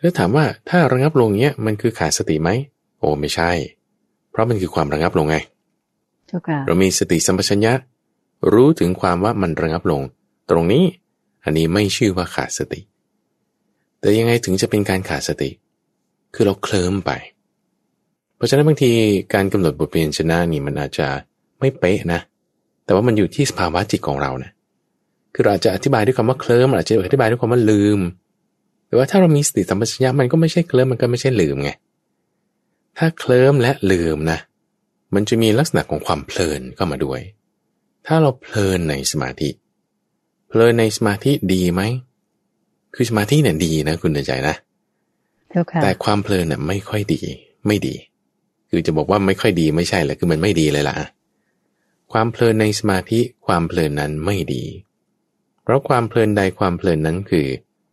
[0.00, 2.50] แล้วถามว่าถ้าระงับลงเนี้ยมันคือขาดสติไหม
[2.98, 3.50] โอ้ไม่ใช่
[4.30, 5.36] เพราะมันคือความระงับลงไง
[6.26, 7.72] เจ้าค่ะเรามีสติสัมปชัญญะ
[8.52, 10.02] รู้ถึงความว่ามันระงับลง
[10.50, 10.84] ตรงนี้
[11.44, 12.80] อันนี้ไม่ชื่อว่าขาดสติ
[14.00, 15.50] แต่ยังไงถึงจะเป็นการขาดสติ
[16.34, 17.10] คือเราเคลิ้มไป
[18.36, 18.90] เพราะฉะนั้นบางที
[19.34, 21.08] การกำหนดบทเรียนชนะนี่มันอาจจะ
[21.60, 22.20] ไม่เป๊ะนะ
[22.84, 24.50] แต่ว่ามันอยู่ที่สภาวะจิตของเรานะ
[25.34, 28.00] คือเราอาจจะอธิบายด้วยคำว่าเคลิ้มอาจจะอธิบายด้วยคำว่าลืม
[28.86, 31.70] แต่ว่าถ้าเรามีสติสัมปชัญญะมันก็ไม่ใช่เคลิ้มมันก็ไม่ใช่ลืมไง
[32.98, 34.38] ถ้าเคลิ้มและลืมนะ
[35.14, 37.20] มันจะมีลักษณะของความเพลินเข้ามาด้วย
[38.06, 39.48] ถ้าเราเพลินในสมาธิ
[40.48, 41.82] เพลินในสมาธิดีไหม
[42.94, 44.54] คือสมาธิเนี่ยดีนะ คุณเตือนใจนะ
[45.50, 47.20] เจ้าค่ะแต่ความเพลินเนี่ยไม่ค่อยดี
[47.66, 47.94] ไม่ดี
[48.70, 50.94] คือจะบอกว่าไม่ค่อยดีไม่ใช่แหละคือมันไม่ดีเลยล่ะ
[52.12, 54.64] ความเพลินในสมาธิความเพลินนั้นไม่ดี
[55.62, 57.46] เพราะความเพลินใดความเพลินนั้นคือ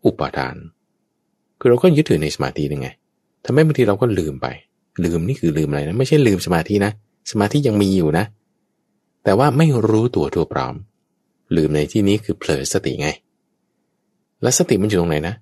[0.05, 0.55] อุปาทาน
[1.59, 2.87] คือเราก็ยึดถือในสมาธิยังไง
[3.45, 4.47] ทำให้บางทีเราก็ลืมไป
[5.03, 6.91] ลืมนี่คือลืมอะไรนะไม่ใช่ลืมสมาธินะ
[7.31, 8.25] สมาธิยังมีอยู่นะ
[9.23, 10.75] แต่ว่าไม่รู้ตัวทั่วพร้อม
[11.55, 13.09] ลืมในที่นี้คือเผลอสติไง
[14.41, 15.35] และสติมันอยู่ตรงไหนนะ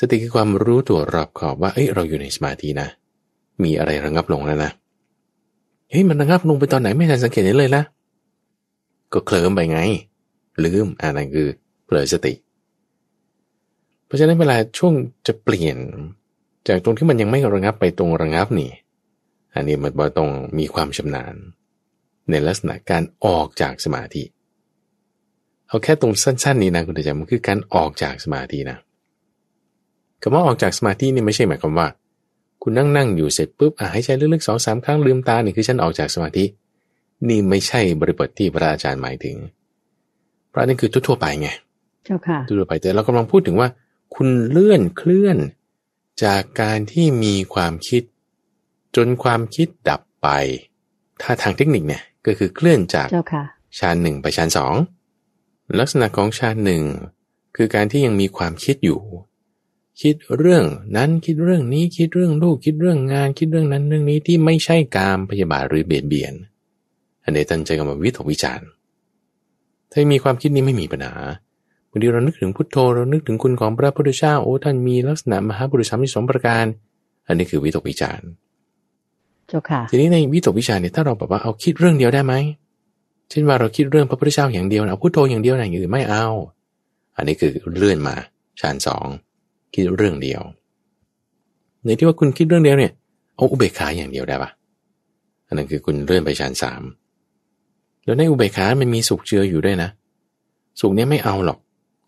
[0.00, 2.88] สติคือความรู้ตัวรอบขอบว่าเอ้ยเราอยู่ในสมาธินะ
[3.62, 4.70] มีอะไรระงับลงแล้วนะ
[5.90, 7.82] เฮ้ยมันระงับลงไปตอนไหนไม่ทันสังเกตเห็นเลยละ
[9.12, 9.78] ก็เคลิ้มไปไง
[10.64, 11.48] ลืมอ่านั่นคือ
[11.84, 12.34] เผลอสติ
[14.06, 14.94] เพราะฉะนั้นเวลาช่วง
[15.26, 15.76] จะเปลี่ยน
[16.68, 18.70] จากตรงที่มันยังไม่ระงับไปตรงระงับนี่
[19.54, 21.34] อันนี้มันต้องมีความชำนาญ
[22.30, 24.22] ในลักษณะการออกจากสมาธิ
[25.68, 28.78] เอาแค่ตรงสั้น ๆ นี้นะคุณผู้ชมันคือการออกจากสมาธินะ
[30.22, 31.88] คำว่าออกจากสมาธินี่ไม่ใช่หมายความว่า
[32.66, 36.44] คุณนั่งนั่งอยู่เสร็จปุ๊บอะให้ใจลึกๆสองสามครั้งลืมตานี่คือฉันออกจากสมาธิ
[37.28, 39.36] นี่ไม่ใช่บริบทที่พระอาจารย์หมายถึง
[40.50, 41.48] เพราะนั่นคือทั่วๆไปไง
[42.04, 43.68] เจ้าค่ะทั่วๆไปแต่เรากำลังพูดถึงว่า
[44.14, 45.36] คุณเลื่อนเคลื่อน
[46.24, 48.02] จากการที่มีความคิด
[48.96, 50.28] จนความคิดดับไป
[51.22, 53.44] ถ้าทางเทคนิคเนี่ยก็คือเคลื่อนจากเจ้าค่ะ
[53.78, 54.74] ฌานหนึ่งไปฌานสอง
[55.78, 56.82] ลักษณะของฌานหนึ่ง
[57.56, 59.00] คือการที่ยังมีความคิดอยู่
[60.02, 60.64] คิดเรื่อง
[60.96, 66.34] นั้นคิดเรื่องนี้คิดเรื่องลูกคิดเรื่องงาน คิดเรื่องนั้นเรื่องนี้ที่ไม่ใช่การพยาบาทหรือเบียดเบียน
[67.24, 68.68] อันนี้ท่านใจกับวิตกวิจารณ์
[69.90, 71.14] ถ้ามีความคิดนี้ไม่มีปัญหา
[71.90, 76.64] บางทีเรานึกถึงพุทโธเรานึกถึงคุณของพระพุทธเจ้าโอ้ท่านมีลักษณะมหาบุรุษสามสิบสองประการ
[77.26, 78.28] อันนี้คือวิตกวิจารณ์
[79.48, 82.34] เจ้าค่ะทีนี้ในวิตกวิจารณ์เนี่ยถ้าเราแบบว่าเอาคิดเรื่องเดียวได้ไหม
[83.30, 86.26] เช่นว่าเราคิดเรื่องพระพุทธเจ้าอย่างเดียวนะเอาพุทโธอย่างเดียวนะอย่างอื่นไม่เอา
[87.16, 88.14] อันนี้คือเลื่อนมา
[88.60, 89.06] ฌานสอง
[89.74, 90.42] คิดเรื่องเดียว
[91.84, 92.92] ในที่ว่าคุณคิดเรื่องเดียวเนี่ย
[93.36, 94.50] เอาอุเบกขาอย่างเดียวได้ปะ
[95.46, 96.82] อันนั้นคือคุณเลื่อนไปฌานสาม
[98.04, 99.88] แล้วในอุเบกขามันมีสุขเจืออยู่ด้วยนะ
[100.80, 101.58] สุขเนี้ยไม่เอาหรอก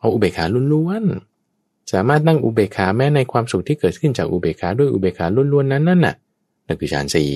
[0.01, 6.15] เอาอุเบกขาล้วนๆสามารถนั่งอุเบกขาแม้ในความสุขที่เกิดขึ้นจากอุเบกขาด้วยอุเบกขาล้วนๆนั้นนั่นน่ะ
[6.67, 7.31] นั่นคือฌานสี่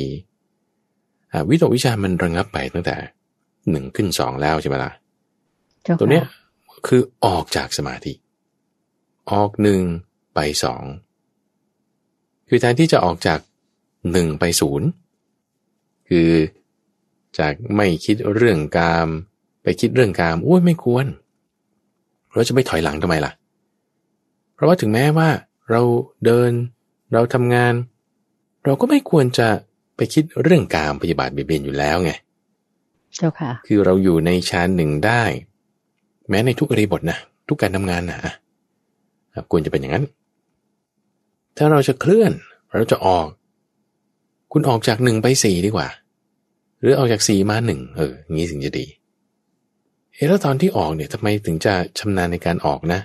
[1.49, 2.97] วิตกวิจารมันระงับไปตั้งแต่
[3.71, 4.91] หนึ่งขึ้นสองแล้วใช่ไหมล่ะ
[5.83, 6.25] เจ้าค่ะตัวเนี้ย
[6.87, 8.13] คือออกจากสมาธิ
[9.31, 9.81] ออกหนึ่ง
[10.35, 10.83] ไปสอง
[12.49, 13.39] คือแทนที่จะออกจาก
[14.13, 14.89] หนึ่งไปศูนย์
[16.09, 16.31] คือ
[17.39, 19.09] จากไม่คิดเรื่องกาม
[19.63, 21.07] ไปคิดเรื่องกามอุ้ยไม่ควร
[22.33, 23.33] เราจะไม่ถอยหลังทำไมล่ะ
[24.55, 25.29] เพราะว่าถึงแม้ว่า
[25.71, 25.83] เรา
[26.25, 26.51] เดิน
[27.13, 27.75] เราทำงาน
[28.65, 29.49] เราก็ไม่ควรจะ
[29.97, 32.13] ไปคิดเรื่องกามพยาบาทเบียดเบียนอยู่แล้วไง
[33.17, 35.23] เจ้าค่ะ คือเราอยู่ในฌานหนึ่งได้
[36.29, 40.05] แม้ในทุกอริบทนะทุกการทำงานนะอะควรจะเป็นอย่างนั้น
[41.57, 42.33] ถ้าเราจะเคลื่อน
[42.75, 43.29] เราจะออก
[44.53, 45.89] คุณออกจากหนึ่งไปสี่ดีกว่า
[46.81, 48.87] หรือออกจากสี่มาหนึ่งเอองี้ถึงจะดี
[50.15, 53.01] เอ๊ะแล้วตอนที่ออกเนี่ยทำไมถึงจะชำนาญในการออกนะ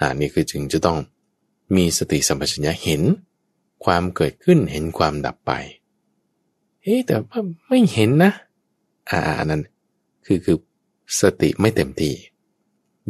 [0.00, 0.98] อ่านี่คือจึงจะต้อง
[1.76, 3.02] มีสติสัมปชัญญะเห็น
[3.84, 5.52] ความเกิดขึ้นเห็นความดับไป
[6.82, 8.32] เอ๊ะแต่ว่าไม่เห็นนะ
[9.10, 9.62] อ่าอันนั้น
[10.26, 10.56] คือคือ
[11.20, 12.14] สติไม่เต็มที่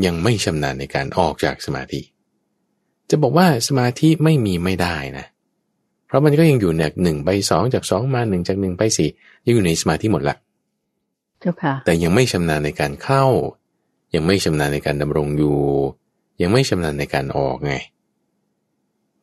[0.05, 2.01] ยังไม่ชำนาญในการออกจากสมาธิ
[3.11, 5.27] จะบอกว่าสมาธิไม่มีไม่ได้นะ
[6.07, 9.09] เพราะมันก็ยังอยู่เนี่ยหนึ่งไปสองจากสองมาหนึ่งจากหนึ่งไปสี่
[9.47, 10.37] ยังอยู่ในสมาธิหมดละ
[11.41, 13.25] เจ้าค่ะแต่ยังไม่ชำนาญในการเข้า
[14.15, 15.59] ยังไม่ชำนาญในการดำรงอยู่
[16.41, 17.75] ยังไม่ชำนาญในการออกไง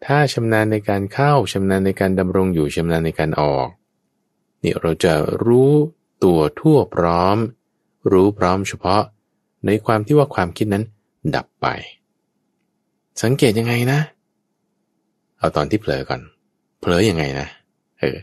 [0.06, 3.68] ถ้าชำนาญในการเข้าชำนาญในการดำรงอยู่ชำนาญในการออก
[4.64, 5.14] นี่เราจะ
[5.46, 5.72] รู้
[6.24, 7.38] ตัวทั่วพร้อม
[8.12, 9.04] รู้พร้อมเฉพาะ
[9.66, 10.84] ในความที่ว่าความคิดนั้น
[11.36, 11.68] ดับไป
[13.24, 14.00] สังเกตยังไงนะ
[15.38, 16.22] เอาตอนที่เผลอก่อน
[16.80, 17.48] เผลอยังไงนะ
[18.00, 18.18] เออ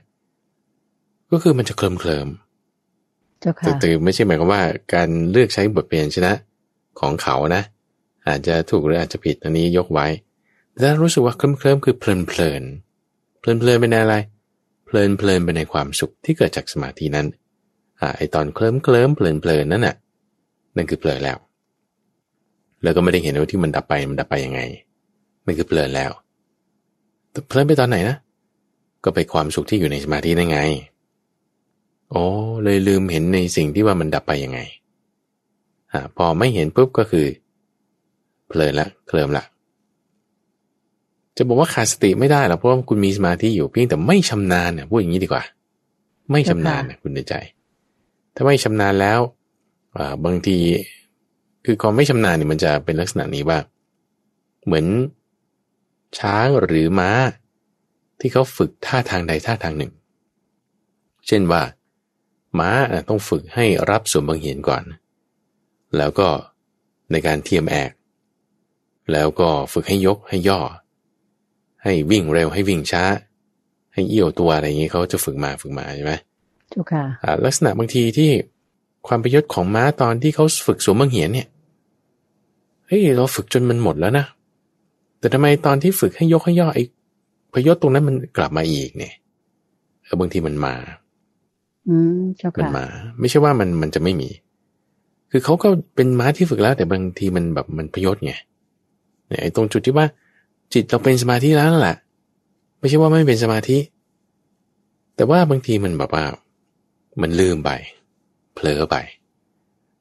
[1.30, 2.28] ก็คือมันจะเคลิมเคลิม
[3.40, 4.62] เจ้าแต่ค่ะแต่ไม่ใช่หมายความว่า
[4.94, 6.32] การเลือกใช้บทเปลี่ยนชนะ
[7.00, 7.62] ของเขานะ
[8.28, 10.06] อาจจะถูกหรืออาจจะผิดอันนี้ยกไว้
[10.70, 12.62] แต่ถ้ารู้สึกว่าเคลิ้มเคลิมคือเพลินเพลิน
[13.40, 14.16] เพลินเพลินเป็นอะไร
[14.84, 17.26] เพลินเพลินไปในความสุขที่เกิดจากสมาธินั้น
[18.00, 19.96] อ่าไอตอนเคลิ้มเคลิ้มเพลินเพลินนั่นน่ะ
[20.76, 21.38] นั่นคือเพลินแล้ว
[22.84, 24.60] แล้วก็ไม่ได้เห็นว่าที่มันดับไปมันดับไปยังไง
[25.44, 26.10] นั่นคือเพลินแล้ว
[27.30, 28.16] แต่เพลินไปตอนไหนนะ
[29.04, 30.58] ก็ไปความสุขที่อยู่ในสมาธินั่นไง
[32.14, 32.24] อ๋อ
[32.64, 34.60] เลยลืมเห็นในสิ่งที่ว่ามันดับไปยังไง
[35.92, 37.26] อพอไม่เห็นปุ๊บก็คือ
[38.48, 39.44] เพลินละเคลิมละ
[41.36, 45.44] จะบอกว่าขาดสติไม่ได้หรอกเพราะว่าคุณมีสมาธิอยู่เพียงแต่ไม่ชำนาญเนี่ยพูดอย่างนี้ดีกว่า
[46.30, 47.34] ไม่ชำนาญนะคุณในใจ
[48.34, 49.20] ถ้าไม่ชำนาญแล้ว
[49.96, 50.58] อ่าบางที
[51.64, 53.58] คือความไม่ชำนาญเนี่ยมันจะเป็นลักษณะนี้ว่า
[54.64, 54.86] เหมือน
[56.18, 57.10] ช้างหรือม้า
[58.20, 59.92] ที่เขาฝึกท่าทางใดท่าทางหนึ่ง
[61.26, 61.62] เช่นว่า
[62.58, 62.70] ม้า
[63.08, 64.82] ต้องฝึกให้รับส่วนบางเหียนก่อน
[65.96, 66.28] แล้วก็
[67.10, 67.90] ในการเทียมแอก
[69.12, 70.60] แล้วก็ฝึกให้ยกให้ย่อ
[71.82, 73.04] ให้วิ่งเร็วให้วิ่งช้า
[73.94, 76.12] ให้เอี่ยวตัวอะไรอย่างนี้เขาจะฝึกมาฝึกมาใช่ไหม
[76.70, 78.30] เจ้าค่ะอ่าลักษณะบางทีที่
[79.06, 84.24] ความประยศของม้าตอนที่เขาฝึกสวมบังเหียนเนี่ยเฮ้ยเราฝึกจนมันหมดแล้วนะ
[85.18, 86.84] แต่ทำไมตอนที่ฝึกให้ยกให้ย่อไอ้
[87.52, 89.14] พยศตรงนั้นมันกลับมาอีกเนี่ย
[90.02, 90.74] เออบางทีมันมา
[91.88, 92.86] อืมเจ้ามันค่ะมา
[93.20, 94.28] ไม่ใช่ว่ามันมันจะไม่มี
[95.30, 98.32] คือเขาก็เป็นม้าที่ฝึกแล้ว แต่บางทีมันแบบมันพยศไง
[99.28, 100.06] เนี่ยไอ้ตรงจุดที่ว่า
[100.72, 101.96] จิตเราเป็นสมาธิแล้วนั่นแหละ
[102.78, 103.78] ไม่ใช่ว่าไม่เป็นสมาธิ
[105.16, 106.24] แต่ว่าบางทีมันแบบว่า
[107.20, 107.70] มันลืมไป
[108.54, 108.96] เผลอไป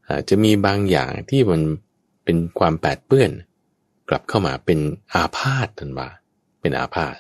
[0.07, 1.61] อาจจะมีบางอย่างที่มัน
[2.23, 3.31] เป็นความแปดเปื้อน
[4.09, 4.79] กลับเข้ามาเป็น
[5.13, 6.09] อาพาธทันว่า
[6.61, 7.15] เป็นอาพาธ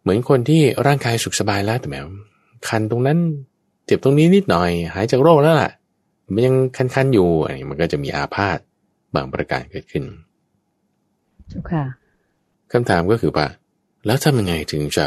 [0.00, 1.96] เหมือนคนที่ร่างกายสุขสบายแล้วแต่แหม
[2.68, 3.18] คันตรงนั้น
[3.86, 5.72] เจ็บตรงนี้นิดหน่อย หายจากโรคแล้วล่ะ
[6.32, 8.58] มันยังคันๆอยู่อะไรมันก็จะมีอาพาธ
[9.14, 10.04] บางประการเกิดขึ้น
[11.48, 11.84] เจ้าค่ะ
[12.72, 13.46] คำถามก็คือว่า
[14.06, 15.06] แล้วทำยังไงถึงจะ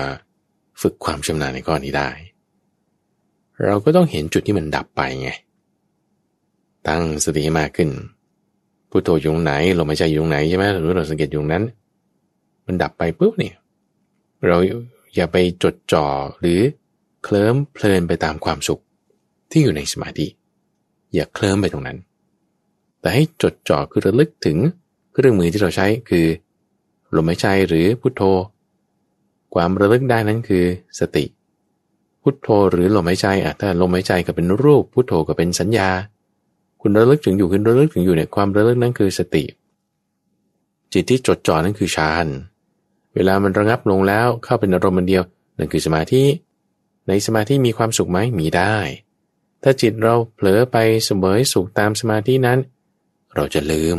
[0.82, 2.10] ฝึกความชำนาญในข้อนี้ได้
[3.66, 5.30] เราก็ต้องเห็นจุดที่มันดับไปไง
[6.88, 7.90] ตั้งสติให้มากขึ้น
[8.89, 11.63] พุทโธอยู่ตรงไหนลมหายใจอยู่ตรงไหนใช่ไหมหรือเราสังเกตอยู่ตรงนั้น
[12.65, 13.56] มันดับไปปุ๊บเนี่ย
[14.47, 14.58] เรา
[15.15, 16.06] อย่าไปจดจ่อ
[16.39, 16.60] หรือ
[17.23, 18.82] เคลิ้มเพลินไปตามความสุข
[19.52, 20.28] ที่อยู่ในสมาธิ
[21.13, 21.97] อย่าเคลิ้มไปตรงนั้น
[23.02, 24.58] แต่ให้จดจ่อคือระลึกถึง
[25.13, 26.25] เครื่องมือที่เราใช้คือ
[27.15, 28.21] ลมหายใจหรือพุทโธ
[29.54, 30.65] ความระลึกได้นั้นคือ
[30.99, 31.25] สติ
[32.21, 35.89] พุทโธหรือลมหายใจอะถ้าลมหายใจก็เป็นรูป พุทโธก็เป็นสัญญา
[36.82, 39.44] คุณระลึกถึงอยู่คุณระลึกถึงอยู่เนี่ยความระลึกนั้นคือสติ
[40.94, 42.26] จิตที่จดจ่อนั้นคือฌาน
[43.15, 45.24] เวลามันระงับลงแล้วเข้าเป็นอารมณ์มันเดียว
[45.58, 46.24] นั่นคือสมาธิ
[47.08, 48.76] ในสมาธิมีความสุขไหมมีได้
[49.63, 52.60] ถ้าจิตเราเผลอไปเสมอสุขตามสมาธินั้น
[53.36, 53.98] เราจะลืม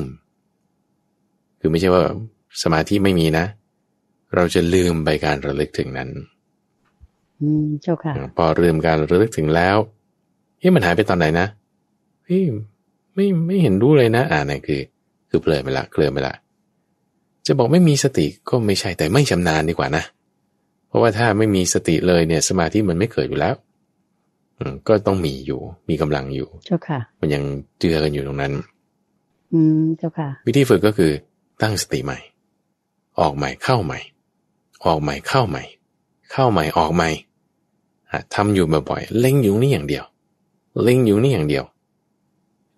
[1.60, 2.02] คือไม่ใช่ว่า
[2.62, 3.44] สมาธิไม่มีนะ
[4.34, 6.10] เราจะลืมไปการระลึกถึงนั้น
[7.40, 9.76] อืมเจ้าค่ะ พอลืมการระลึกถึงแล้ว
[10.58, 12.44] เฮ้ยมันหายไปตอนไหนนะเฮ้ย
[13.14, 14.80] ไม่ไม่เห็นรู้เลยนะอ่านั่นคือ
[15.30, 16.34] คือเพลินไปละเคลื่อนไปละ
[17.46, 20.04] จะบอกไม่มีสติก็ไม่ใช่แต่ไม่ชำนาญดีกว่านะ
[20.88, 23.54] เพราะว่าถ้าไม่มีสติเลยเนี่ย สมาธิมันไม่เกิดอยู่แล้ว
[24.58, 27.42] อืมก็ต้องมีอยู่ มีกำลังอยู่ เจ้าค่ะ มันยัง
[27.78, 28.52] เจือกันอยู่ตรงนั้น
[29.52, 31.12] อืมเจ้าค่ะ วิธีฝึกก็คือ
[31.62, 32.18] ตั้งสติใหม่
[33.20, 33.98] ออกใหม่เข้าใหม่
[34.84, 35.62] ออกใหม่เข้าใหม่
[36.32, 37.08] เข้าใหม่ออกใหม่
[38.10, 40.04] อะทำอยู่บ่อยๆเล่งอยู่นี่อย่างเดียว
[40.84, 41.64] เล่งอยู่นี่อย่างเดียว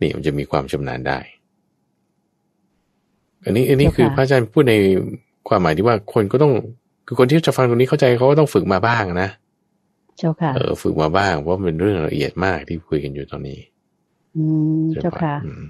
[0.02, 1.18] นี่มันจะมีความชำนาญได้
[3.44, 4.74] อันนี้อันนี้คือพระอาจารย์พูดใน
[5.48, 6.52] ความหมายที่ว่าคนก็ต้อง
[7.06, 9.28] คือคนที่จะฟังตรงนี้เข้าใจเขาก็ต้องฝึกมาบ้างนะ
[10.18, 13.60] เจ้าค่ะเออฝึกมาบ้างเพราะมันเป็นเรื่องละเอียดมากที่คุยกันอยู่ตอนนี้
[14.36, 14.44] อื
[14.80, 15.64] มใช่เจ้าปะค่ะอืม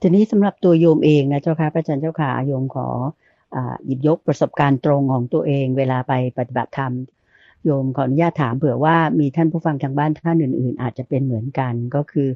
[0.00, 2.88] ทีนี้สำหรับตัวโยมเองนะเจ้าค่ะพระอาจารย์เจ้าค่ะโยมขอ
[3.54, 6.92] อ่าหยิบยกประสบการณ์ตรงของตัวเอง เวลาไปปฏิบัติธรรม
[7.64, 12.28] โยมขออนุญาตถามเผื่อว่ามีท่านผู้ฟังทางบ้านท่านอื่น ๆ อาจจะเป็นเหมือนกันก็คือ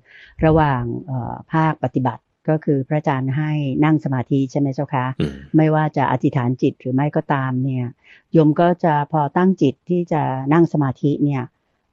[0.45, 3.53] ระหว่างเอ่อภาคปฏิบัติก็คือพระอาจารย์ให้
[3.85, 7.87] นั่งสมาธิใช่ไหมเจ้าคะอืมไม่ว่าจะอธิษฐานจิตหรือไม่ก็ตามเนี่ย
[8.33, 11.43] โยมก็จะพอตั้งจิตที่จะนั่งสมาธิเนี่ย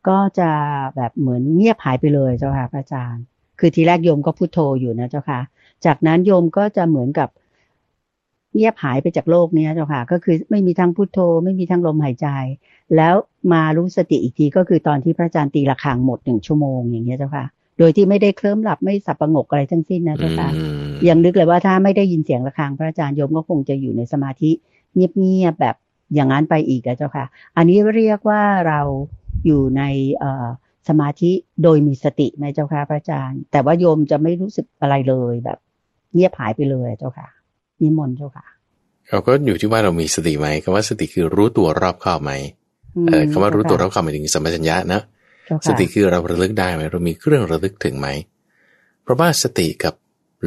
[0.09, 0.51] ก็จะ
[0.95, 3.23] แบบเหมือนเงียบหายไปเลยเจ้าค่ะพระอาจารย์
[3.59, 5.39] คือทีแรกโยมก็พุโทโธอยู่นะเจ้าค่ะ
[5.85, 7.29] จากนั้นโยมก็จะเหมือนกับ
[8.55, 12.27] เงียบหายไปจากโลกเนี้ยเจ้าค่ะ ก็คือไม่มีทั้งพุโทโธ ไม่มีทั้งลมหายใจ
[12.95, 13.15] แล้ว
[13.53, 17.45] มารู้สติอีกทีก็คือตอนที่พระอาจารย์ตีระฆังหมดหนึ่งชั่วโมงอย่างเงี้ยเจ้าค่ะ
[17.77, 24.51] โดยที่ไม่ได้เคลิ้มหลับไม่สับประงกอะไรทั้งสิ้นนะเจ้าค่ะอืมยังนึกเลยว่าถ้าไม่ได้ยินเสียงระฆังพระอาจารย์โยมก็คงจะอยู่ในสมาธิ
[24.93, 25.75] เงียบๆแบบ
[26.15, 27.25] อย่างนั้นไปอีกอะเจ้าค่ะ
[27.57, 28.81] อันนี้เรียกว่าเรา
[29.45, 29.83] อยู่ใน
[30.17, 30.47] เอ่อ
[30.89, 31.31] สมาธิ
[31.63, 35.57] โดยมีสติไหมเจ้าค่ะพระอาจารย์ แต่ว่าโยมจะไม่รู้สึกอะไรเลยแบบ
[36.13, 37.27] เงียบหายไปเลยอะเจ้าค่ะ
[37.81, 38.45] นิมนต์เจ้าค่ะ
[39.09, 42.31] เราก็อยู่ที่ว่าเรามีสติไหมคำว่าสติคือรู้ตัวรอบคอบไหม
[42.97, 45.01] มเออคำว่ารู้ตัวรเจ้อบคอบหมายถึงสัมปชัญญะนะ
[45.45, 48.07] เจ้าค่ะสติคือเราระลึกได้ไหมเรามีเครื่องระลึกถึงไหม
[49.03, 49.93] เพราะว่าสติกับ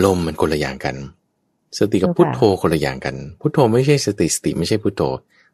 [0.05, 0.97] ลมมันคนละอย่างกัน
[1.79, 5.03] สติกับพุทโธคนละอย่างกัน พุทโธไม่ใช่สติสติไม่ใช่พุทโธ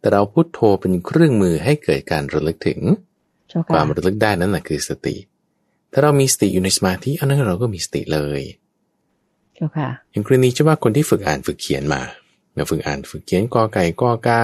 [0.00, 2.80] แต่เราพุทโธเป็นเครื่องมือให้เกิดการระลึกถึง
[3.48, 5.16] เจ้าคค่ะวามระลึกได้นั่นแหละคือสติ
[5.92, 8.40] ถ้าเรามีสติอยู่ในสมาธิอันนั้นเราก็มีสติเลย
[9.58, 12.00] เจ้าค่ะอย่างกรณีจะว่าคนที่ฝึกอ่านฝึกเขียนมา
[12.52, 14.40] เนี่ยฝึกอ่านฝึกเขียนกอไก่กอกา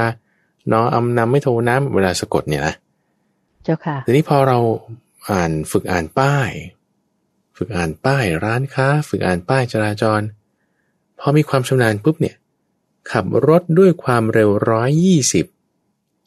[0.73, 2.75] นออำนำไม่โทน้ำเวลาสะกดเนี่ยนะ
[3.65, 4.59] เจ้าค่ะทีนี้พอเรา
[5.31, 6.51] อ่านฝึกอ่านป้าย
[7.57, 10.21] ฝึกอ่านป้ายร้านค้า ฝึกอ่านป้ายจราจร
[11.19, 12.37] พอมีความชำนาญปุ๊บเนี่ย
[13.11, 15.47] ขับรถด้วยความเร็วร้อยยี่สิบ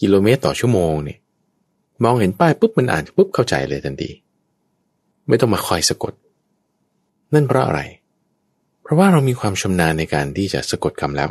[0.02, 1.20] กิโลเมตรต่อชั่วโมงเนี่ย
[2.04, 4.10] มองเห็นป้ายปุ๊บมันอ่านปุ๊บเข้าใจเลยทันที
[5.28, 6.14] ไม่ต้องมาคอยสะกด
[7.34, 7.82] นั่นเพราะอะไร
[8.88, 11.30] เพราะว่าเรามีความชำนาญในการที่จะสะกดคำแล้ว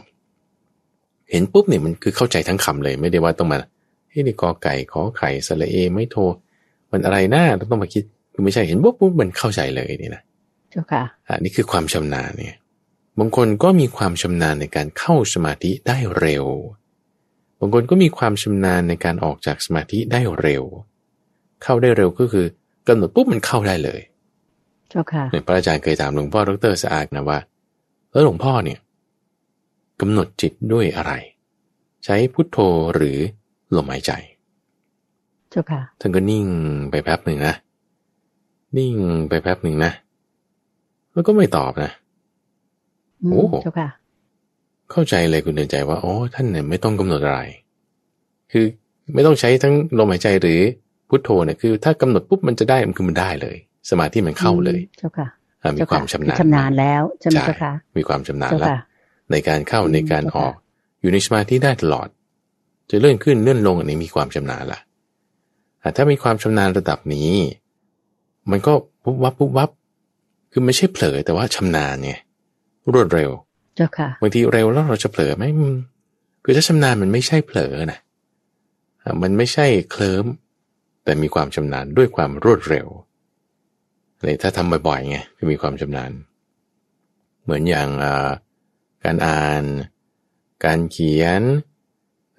[1.31, 3.59] เห็นปุ๊บเนี่ยมันคือเข้าใจทั้งคำเลยไม่ได้ว่าต้องมา
[4.09, 6.17] เฮ้ยนี่กอไก่ขอไข่สระเอไม่โท
[6.91, 10.23] มันอะไรหน้าเราต้องมาคิดคือไม่ใช่เห็นปุ๊บปุ๊บมันเข้าใจเลยนี่นะ
[10.71, 12.57] เจ้าค่ะอันนี้คือความชำนาญเนี่ย
[13.19, 16.45] บางคนก็มีความชำนาญในการเข้าสมาธิได้เร็ว
[17.61, 20.65] บางคนก็มีความชำนาญในการออกจากสมาธิได้เร็ว
[21.63, 22.47] เข้าได้เร็วก็คือ
[22.89, 27.39] กำหนดปุ๊บมันเข้าได้เลยเจ้าค่ะเนี่ยพระอาจารย์เคยถามหลวงพ่อดรสะอาดนะว่า
[28.13, 28.79] แล้วหลวงพ่อเนี่ย
[30.01, 31.13] กำหนดจิตด้วยอะไร
[32.05, 32.59] ใช้พุทโธ
[32.95, 33.19] หรือ
[33.77, 34.13] ลมหายใจ
[35.51, 36.47] เจ้าค่ะท่านก็นิ่ง
[36.91, 37.55] ไปแป๊บหนึ่งนะ
[38.79, 38.95] นิ่ง
[39.29, 39.93] ไปแป๊บหนึ่งนะ
[41.13, 41.93] แล้วก็ไม่ตอบนะ
[43.23, 43.89] อืมโอ้เจ้าค่ะ
[44.91, 47.41] เข้าใจเลยคุณเดินใจว่า โอ้ท่านเนี่ยไม่ต้องกำหนดอะไร
[48.53, 48.65] คือ
[49.15, 50.61] ไม่ต้องใช้ทั้งลมหายใจหรือ
[51.09, 53.57] พุทโธเนี่ยคือ ถ้ากำหนดปุ๊บมันจะได้มันคือมันได้เลย
[53.91, 55.29] สมาธิมันเข้าเลยเจ้าค่ะ
[55.63, 58.79] อะมีเจ้ความชำนาญชำนาญแล้วใช่ไหมใช่เจ้าค่ะมีความชำนาญเจ้าแล้วค่ะ
[59.31, 60.55] ในการเข้าอืมในการเจ้าอค่ะอก
[61.01, 62.09] อยู่ในสมาธิได้ตลอด
[62.91, 64.81] จะเลื่อนขึ้นเลื่อนลงอันนี้มีความชำนาญละ
[65.83, 67.33] อะถ้ามีความชำนาญระดับนี้
[68.51, 68.73] มันก็
[69.05, 69.71] ปุ๊บวับปุ๊บวับ
[70.53, 72.13] คือไม่ใช่เผลอแต่ว่าชำนาญไง
[72.93, 73.31] รวดเร็ว
[73.77, 75.77] เจ้าค่ะบางทีเร็วแล้วเราจะเผลอไหมอืม
[76.45, 77.99] คือถ้าชำนาญมันไม่ใช่เผลอนะ
[79.03, 80.27] อะมันไม่ใช่เคลิ้ม
[81.05, 82.87] แต่มีความชำนาญด้วยความรวดเร็ว
[84.23, 86.13] เลยถ้าทำบ่อยๆไงจะมีความชำนาญ
[87.43, 87.89] เหมือนอย่าง
[89.05, 89.65] การอ่าน
[90.65, 91.43] การเขียน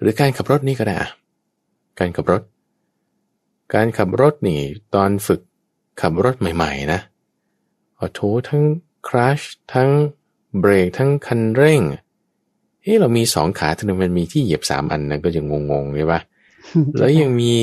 [0.00, 0.98] หรือการขับรถนี่ก็ได้
[1.98, 2.42] การขับรถ
[3.74, 4.60] การขับรถนี่
[4.94, 5.40] ตอนฝึก
[6.00, 7.00] ขับรถใหม่ๆนะ
[7.96, 8.64] โอ้โถทั้ง
[9.08, 9.40] คลัช
[9.74, 9.90] ทั้ง
[10.58, 11.80] เบรกทั้งคันเร่ง
[12.82, 16.20] เฮ้เรามีสองขาทำไมมันมีที่เหยียบสามอันนะก็ยังงงๆใช่ปะ
[16.98, 17.54] แล้วยังมี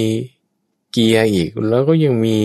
[0.91, 2.37] เกียร์อีก แล้วก็ยังมี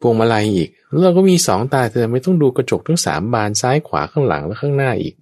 [0.00, 5.14] พวงมาลัยอีกแล้วเราก็มีสองตาแต่ไม่ต้องดูกระจกทั้งสามบานซ้ายขวาข้างหลังและข้างหน้าอีก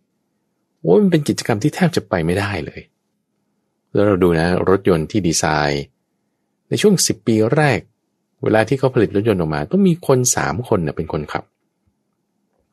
[0.80, 2.80] โอ้ยมันเป็นกิจกรรมที่แทบจะไปไม่ได้เลย
[3.92, 5.82] แล้วเราดูนะ รถยนต์ที่ดีไซน์
[6.68, 7.80] ในช่วงสิบปีแรก
[8.42, 11.44] เวลาที่เขาผลิตรถยนต์ออกมา ต้องมีคนสามคนเนะเป็นคนขับ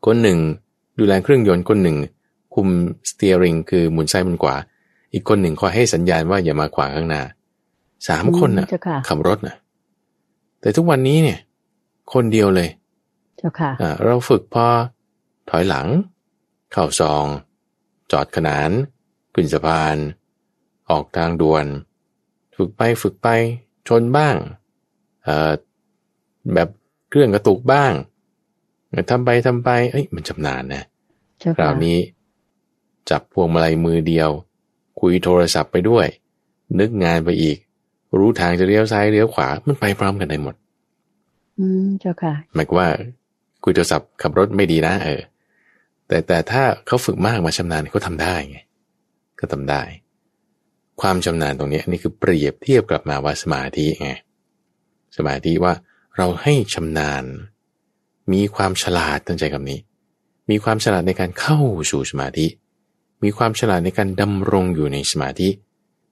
[0.06, 0.38] คนหนึ่ง
[1.00, 1.98] ดูแลเครื่องยนต์คนหนึ่ง
[2.56, 2.68] คุม
[3.10, 4.56] สเตียริงคือหมุนซ้ายหมุนขวา
[5.14, 7.22] อีกคนหนึ่งคอยให้สัญญาณว่าอย่ามาขวางข้างหน้า
[8.08, 9.56] สามคนน่ะเจ้าค่ะ ขับรถนะ
[10.62, 11.40] แต่ทุกวันนี้เนี่ย
[12.14, 12.70] คนเดียวเลย
[13.38, 14.68] เจ้าค่ะอ่าเราฝึกพอ
[15.50, 15.88] ถอยหลัง
[16.72, 17.26] เข้าซอง
[18.12, 18.72] จอดขนาน
[19.34, 19.96] ขึ้นสะพาน
[20.90, 21.66] ออกทางด่วน
[22.56, 23.28] ฝึกไปฝึกไป
[23.88, 24.36] ชนบ้าง
[25.24, 25.52] เอ่อ
[26.54, 26.70] แบบ
[27.10, 27.94] เครื่องกระตุกบ้าง
[29.10, 30.84] ทำไปทำไป เอ้ยมันชำนาญนะ
[31.40, 31.98] เจ้าคราค่ะวนี้
[33.10, 34.30] จับพวงมาลัยมือเดียว
[35.00, 36.08] คุยโทรศัพท์ไปด้วย
[36.80, 37.58] นึกงานไปอีก
[38.18, 40.56] รู้ทางจะเลี้ยวซ้ายเลี้ยวขวามันไปพร้อมกันได้หมด
[41.62, 42.88] อืมเจ้าค่ะ หมายว่า
[43.64, 45.22] คุยโทรศัพท์ขับรถไม่ดีนะเออ
[46.08, 48.58] แต่แต่ถ้าเขาฝึกมากมาชำนาญเขาทำได้ไง
[49.40, 49.82] ก็ทำได้
[51.02, 54.12] ความชำนาญตรงนี้นี่คือเปรียบเทียบกลับมาว่าสมาธิไง
[55.18, 55.74] สมาธิว่า
[56.18, 57.24] เราให้ชำนาญ
[58.34, 59.80] มีความฉลาดตั้งใจคำนี้
[60.50, 61.60] มีความฉลาดในการเข้า
[61.92, 62.48] สู่สมาธิ
[63.24, 65.50] มีความฉลาดในการดำรงอยู่ในสมาธิ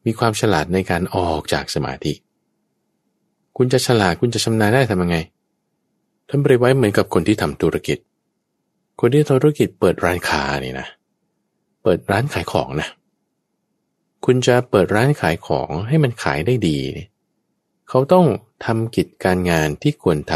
[0.05, 2.13] มีความฉลาดในการออกจากสมาธิ
[3.57, 5.17] คุณจะฉลาดคุณจะชำนาญได้ทำยังไง
[6.29, 7.97] ท่านเปรียบไว้เหมือนกับคนที่ทำธุรกิจ
[8.99, 10.87] คนที่ทำธุรกิจเปิดร้านค้านี่นะ
[11.83, 12.89] เปิดร้านขายของนะ
[14.25, 17.09] คุณจะเปิดร้านขายของให้มันขายได้ดีเนี่ย
[17.89, 18.25] เขาต้อง
[18.65, 20.33] ทำกิจการงานที่ควรท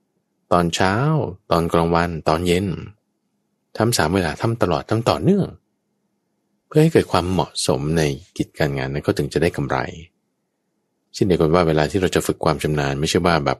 [0.00, 0.94] ำตอนเช้า
[1.50, 2.66] ตอนกลางวัน ตอนเย็น
[3.78, 5.46] ทำสามเวลาทำตลอดทำต่อเนื่อง
[6.66, 8.02] เพื่อให้เกิดความเหมาะสมใน
[8.38, 9.78] กิจการงานนั้นก็ถึงจะได้กำไร
[11.14, 13.58] เช่นเดียวกันว่าเวลาที่เราจะฝึกความชำนาญไม่ใช่ว่าแบบ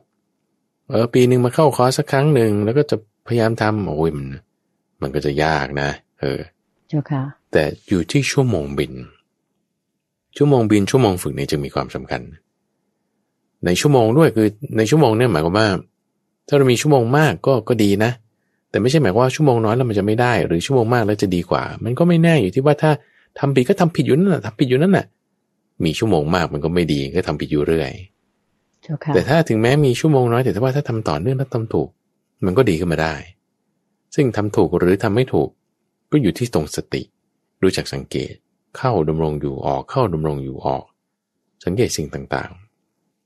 [0.89, 2.95] เออปีหนึ่งมาเข้าคอร์สสักครั้งหนึ่งแล้วก็จะ
[3.27, 4.27] พยายามทำโอ้ยมัน
[5.01, 5.89] มันก็จะยากนะ
[6.21, 6.39] เออ
[6.89, 8.93] เจ้าค่ะ แต่อยู่ที่ชั่วโมงบิน
[10.37, 12.21] ชั่วโมงบินชั่วโมงฝึกนี้จึงมีความสำคัญ
[13.65, 15.67] ในชั่วโมงด้วยคือในชั่วโมงเนี่ยหมายความว่า
[16.47, 18.11] ถ้าเรามีชั่วโมงมากก็ก็ดีนะ
[18.69, 22.91] แต่ไม่ใช่หมายความว่าชั่วโมงน้อยแล้วมันจะไม่ได้ หรือชั่วโมงมากแล้วจะดีกว่า มันก็ไม่แน่อยู่ที่ว่าถ้า
[23.39, 25.05] ทำผิดก็ทำผิดอยู่นั่นแหละทำผิดอยู่นั่นแหละ
[25.83, 28.12] มีชั่วโมงมากมันก็ไม่ดีก็ทำผิดอยู่เรื่อยเจ้าค่ะ
[29.13, 31.89] แต่ถ้าถึงแม้มีชั่วโมงน้อยแต่ถ้าว่าถ้าทำต่อเนื่องและทำถูก
[32.45, 33.15] มันก็ดีขึ้นมาได้
[34.15, 35.49] ซึ่งทำถูกหรือทำไม่ถูก
[36.11, 37.01] ก็อยู่ที่ตรงสติ
[37.61, 38.33] รู้จักสังเกต
[38.77, 40.83] เข้าดำรงอยู่ออกเข้าดำรงอยู่ออก
[41.65, 42.51] สังเกตสิ่งต่าง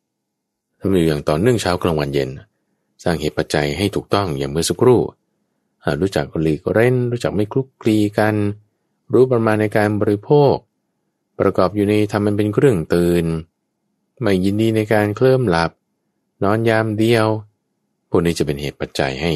[0.03, 2.29] ๆทำอยู่อย่างต่อเนื่องเช้ากลางวันเย็น
[3.03, 5.01] สร้างเหตุปัจจัยให้ถูกต้องอย่างเมื่อสักครู่
[6.01, 8.35] รู้จักหลีกเล่นรู้จักไม่คลุกคลีกัน
[9.13, 10.53] รู้ประมาณในการบริโภค
[11.39, 13.25] ประกอบอยู่ในทำมันเป็นเครื่องตื่น
[14.21, 15.71] ไม่ยินดีในการเคลื่อนหลับ
[16.43, 17.27] นอนยามเดียว
[18.09, 19.31] พวกนี้จะเป็นเหตุปัจจัยให้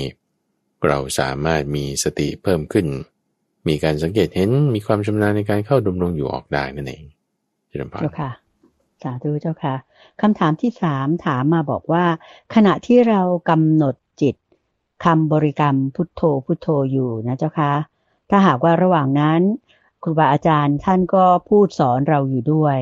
[0.87, 2.87] เราสามารถมีสติเพิ่มขึ้น
[3.67, 7.03] มีการสังเกตเห็นมีความชำนาญในการเข้าดำรงอยู่ออกได้นั่นเอง
[7.67, 8.31] เจ้าค่ะ
[9.01, 9.75] สาธุเจ้าค่ะ
[10.21, 12.05] คำถามที่สามถามมาบอกว่า
[12.55, 14.35] ขณะที่เรากำหนดจิต
[15.05, 17.71] คำบริกรรมพุทโธพุทโธอยู่นะเจ้าค่ะ
[18.29, 19.41] ถ้าหากว่าระหว่างนั้น
[20.03, 22.79] ครูบาอาจารย์ท่านก็พูดสอนเราอยู่ด้วย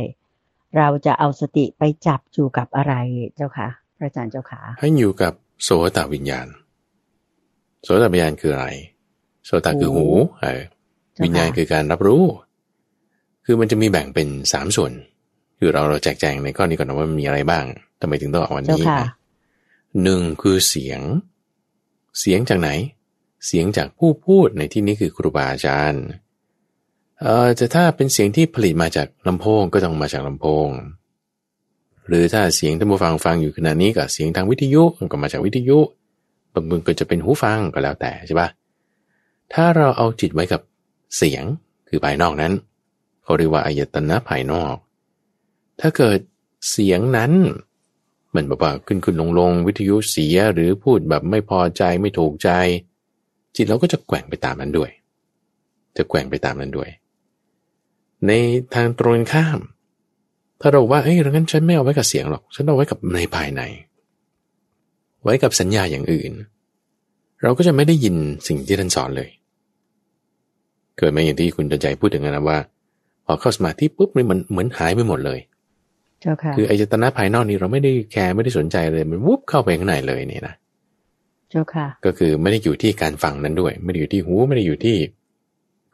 [0.78, 2.94] เราจะเอาสติไปจับอยู่กับอะไร
[3.36, 3.68] เจ้าค่ะ
[3.98, 6.48] พระอาจารย์เจ้าค่ะให้อยู่กับโสตวิญญาณ
[7.84, 8.68] โสตวิญญาณคืออะไร
[9.46, 10.08] โสตคือหู
[11.24, 12.24] วิญญาณคือการรับรู้
[13.46, 14.92] คือมันจะมีแบ่งเป็นสามส่วน
[15.58, 17.66] คือเราเราแจกแจงในข้อนี้ก่อนนะว่ามันมีอะไรบ้าง
[18.02, 18.84] ทำไมถึงต้องเอาวันนี้
[20.04, 21.02] หนึ่งคือเสียง
[22.20, 22.70] เสียงจากไหน
[23.46, 26.04] เสียงจากผู้พูดในที่นี้คือครูบาอาจารย์
[27.22, 30.68] เอ่อจะถ้าเป็นเสียงที่ผลิตมาจากลำโพงก็ต้องมาจากลำโพง
[32.08, 35.80] หรือถ้าเสียงท่านผู้ฟังฟังอยู่ขณะนี้กับเสียงทางวิทยุก็มาจากวิทยุ
[36.54, 38.50] บางมือก็จะเป็นหูฟังก็แล้วแต่ใช่ปะ
[39.54, 40.62] ถ้าเราเอาจิตไว้กับ
[41.18, 41.44] เสียง
[41.88, 42.54] คือภายนอกนั้น
[43.24, 44.76] เขาเรียกว่าอายตนะภายนอก
[45.80, 46.20] ถ้าเกิด
[46.72, 47.32] เสียงนั้น
[48.30, 52.50] เหมือนแบบว่าขึ้นขึ้นลงลงวิทยุเสียหรือพูดแบบไม่พอใจไม่ถูกใจ
[53.56, 54.90] จิตเราก็จะแกว่งไปตามนั้นด้วย
[55.98, 56.90] จะแกว่งไปตามนั้นด้วย
[58.28, 58.32] ใน
[58.76, 59.60] ทางตรงข้าม
[60.62, 63.62] ถ้าเราว่าเฮ้ยงั้นฉันไม่เอาไว้กับเสียงหรอก ฉันเอาไว้กับในภายใน
[65.24, 66.32] ไว้กับสัญญาอย่างอื่น
[67.42, 68.16] เราก็จะไม่ได้ยิน
[68.48, 69.30] สิ่งที่ท่านสอนเลย
[70.98, 72.58] เกิดมาอย่างที่คุณตใจพูดถึงนะว่า
[73.26, 75.40] พอเข้าสมาธิปุ๊บมันเหมือนหายไปหมดเลย
[76.58, 80.56] คืออายตนะภายนอกนี้เราไม่ได้แคร์ไม่ได้สนใจเลยมันวุบเข้าไปข้างในเลยนี่นะ
[81.50, 84.98] เจ้าค่ะก็คือไม่ได้อยู่ที่การฟังนั้นด้วย ไม่ได้อยู่ที่หูไม่ได้อยู่ที่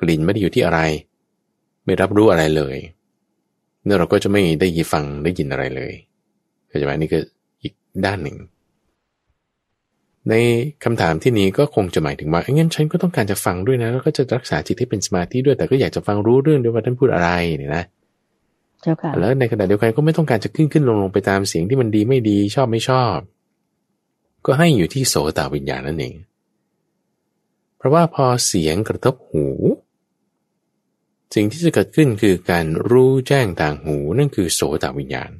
[0.01, 0.79] กลิ่นไม่ได้อยู่ที่อะไร
[1.85, 2.77] ไม่รับรู้อะไรเลย
[3.85, 5.93] เนี่ยเราก็จะไม่ได้ยินฟังได้ยินอะไรเลย
[6.67, 7.19] เข้าใจไหมนี่ก็
[7.61, 7.73] อีก
[8.05, 8.37] ด้านหนึ่ง
[10.29, 10.33] ใน
[10.83, 17.83] คำถามที่นี้ก็คงจะหมายถึงว่างั้นฉันก็ต้องการจะฟังด้วยนะ แล้วก็จะรักษาจิตที่เป็นสมาธิด้วยแต่ก็อยากจะฟังรู้เรื่องด้วยว่าท่านพูดอะไรเนี่ยนะ
[19.19, 23.17] แล้วในขณะเดียวกันก็ไม่ต้องการจะขึ้นขึ้นลงลงไปตามเสียงที่มันดีไม่ดีชอบไม่ชอบ
[24.45, 26.15] ก็ให้อยู่ที่โสตวิญญาณนั่นเอง
[27.77, 29.45] เพราะว่าพอเสียงกระทบหู
[31.35, 35.31] สิ่งที่จะเกิดขึ้นคือการรู้แจ้งทางหูนั่นคือโสตวิญญาณ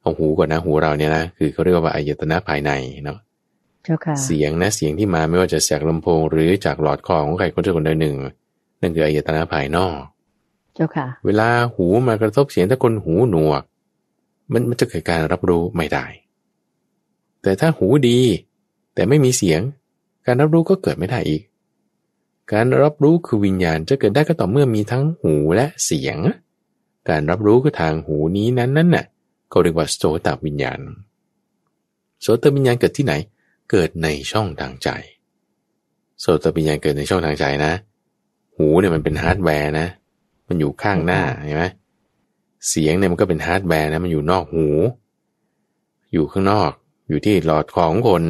[0.00, 2.70] เอาหูก่อนนะหูเราเนี่ยนะคือเขาเรียกว่าอายตนะภายใน
[3.04, 3.18] เนาะ
[4.24, 8.16] เสียงนะเสียงที่มาไม่ว่าจะจากลำโพง หรือจากหลอดคอของใครคนใดคนใดหนึ่ง
[8.80, 9.98] นั่นคืออายตนะภายนอก
[10.78, 13.62] จ้าค่ะ เวลาหูมากระทบเสียงถ้าคนหูหนวก
[14.52, 16.04] มันมันจะเกิดการรับรู้ไม่ได้
[17.42, 18.18] แต่ถ้าหูดี
[18.94, 19.60] แต่ไม่มีเสียง
[20.26, 21.42] การรับรู้ก็เกิดไม่ได้อีก
[22.52, 26.18] การรับรู้คือวิญญาณจะเกิดได้ก็ต่อเมื่อมีทั้งหูและเสียง
[27.08, 29.04] การรับรู้คือทางหูนี้นั้นนั่นน่ะ
[29.50, 30.80] เขาเรียกว่าโสตวิญญาณ
[32.22, 33.14] โสตวิญญาณเกิดที่ไหน
[33.70, 34.88] เกิดในช่องทางใจ
[36.20, 37.72] โสตวิญญาณเกิดในช่องทางใจนะ
[38.56, 39.86] หูเนี่ยมันเป็นฮาร์ดแวร์นะ
[40.48, 41.64] มันอยู่ข้างหน้าเห็นไหม
[42.68, 44.68] เสียงเนี่ยมันก็เป็นฮาร์ดแวร์นะมันอยู่นอกหู
[46.12, 46.70] อยู่ข้างนอก
[47.08, 48.24] อยู่ที่หลอดของคน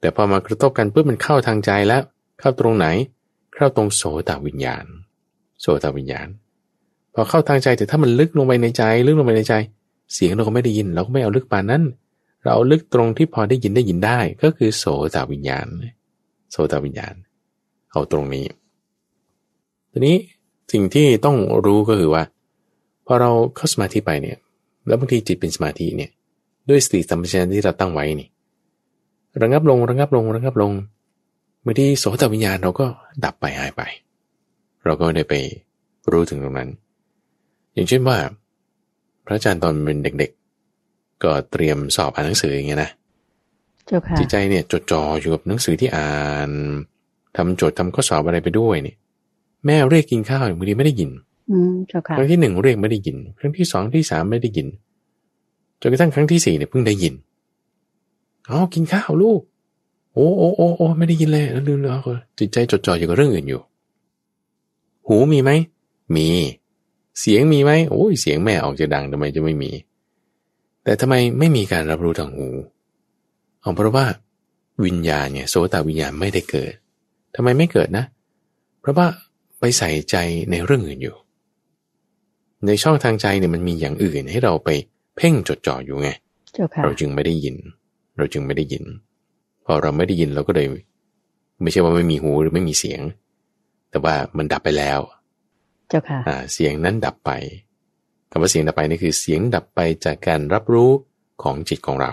[0.00, 2.02] แต่พอมากระทบกันปุ๊บมันเข้าทางใจแล้ว
[2.42, 2.86] เข้าตรงไหน
[3.54, 4.84] เข้าตรงโสตวิญญาณ
[5.60, 6.28] โสตวิญญาณ
[7.14, 9.54] พอเข้าทางใจแต่ถ้ามันลึกลงไปในใจ ลึกลงไปในใจ
[10.14, 11.82] เสียงเราก็ไม่ได้ยิน เราก็ไม่เอาลึกปานนั้น
[12.42, 14.84] เราเอาลึกตรงที่พอได้ยินได้ยินได้ ก็คือโส
[15.14, 15.66] ตวิญญาณ
[16.50, 17.14] โสตวิญญาณ
[17.92, 18.46] เอาตรงนี้
[19.90, 20.16] ทีนี้
[20.72, 22.22] สิ่งที่ต้องรู้ก็คือว่า
[23.06, 24.38] พอเราเข้าสมาธิไปเนี่ย
[24.86, 26.10] แล้วบางทีจิตเป็นสมาธิเนี่ย
[26.68, 28.28] ด้วยสติสัมปชัญญะที่เราตั้งไว้นี่
[29.42, 30.72] ระงับลงระงับลงระงับลง
[31.64, 32.86] บางทีโสตวิญญาณเราก็
[33.24, 33.82] ดับไปหายไป
[34.84, 35.34] เราก็ได้ไป
[36.12, 36.70] รู้ถึงตรงนั้น
[37.74, 38.18] อย่างเช่นว่า
[39.24, 42.90] พระอาจารย์ตอนเป็นเด็กๆ ก็เตรียมสอบอ่านหนังสืออย่างเงี้ยนะ
[44.18, 46.10] จิตใจเนี่ยจดจ่ออยู่กับหนังสือที่อ่า
[46.48, 46.50] น
[47.36, 48.94] ทำโจทย์ทำข้อสอบอะไรไปด้วยนี่
[49.66, 51.10] แม่เรียกกินข้าวบางทีไม่ได้ยิน
[52.16, 54.68] ครั้งที่หนึ่งเรียกไม่ได้ยิน ครั้งที่สองที่สามไม่ได้ยิน
[55.80, 57.14] จนกระทั่งครั้งที่สี่เนี่ยเพิ่งได้ยิน
[58.50, 59.40] อ๋อกินข้าวลูก
[60.14, 61.92] โอ้โอ้โอ้โอ้ไม่ได้ยินเลยแล้วลืมเลย
[62.38, 63.60] จิตใจจดจ่ออยู่กับเรื่องอื่นอยู่
[65.06, 65.50] หูมีไหม
[66.16, 66.28] มี
[67.20, 69.70] เสียงมีไหมโอ้ยเสียงแม่ออกจะดังทำไมจะไม่มี
[70.84, 72.48] แต่ทำไมไม่มีการรับรู้ทางหู
[73.60, 74.06] เอาเพราะว่า
[74.84, 76.72] วิญญาณเนี่ยโสตวิญญาณไม่ได้เกิด
[77.34, 78.04] ทำไมไม่เกิดนะ
[78.80, 79.06] เพราะว่า
[79.60, 80.16] ไปใส่ใจ
[80.50, 81.16] ในเรื่องอื่นอยู่
[82.66, 84.68] ในช่องทางใจเนี่ยมันมีอย่างอื่นให้เราไป
[85.16, 86.08] เพ่งจดจ่ออยู่ไง
[86.84, 87.56] เราจึงไม่ได้ยิน
[88.16, 88.84] เราจึงไม่ได้ยิน
[89.66, 90.66] พอเราไม่ได้ยินเราก็เลย
[91.62, 93.00] ไม่ใช่ว่าไม่มีหูหรือไม่มีเสียง
[93.90, 95.00] แต่ว่ามันดับไปแล้ว
[95.88, 97.30] เจ้าค่ะอ่าเสียงนั้นดับไป
[98.30, 100.90] คำว่าเสียงดับไปนี่คือเสียงดับไปจากการรับรู้
[101.42, 102.12] ของจิตของเรา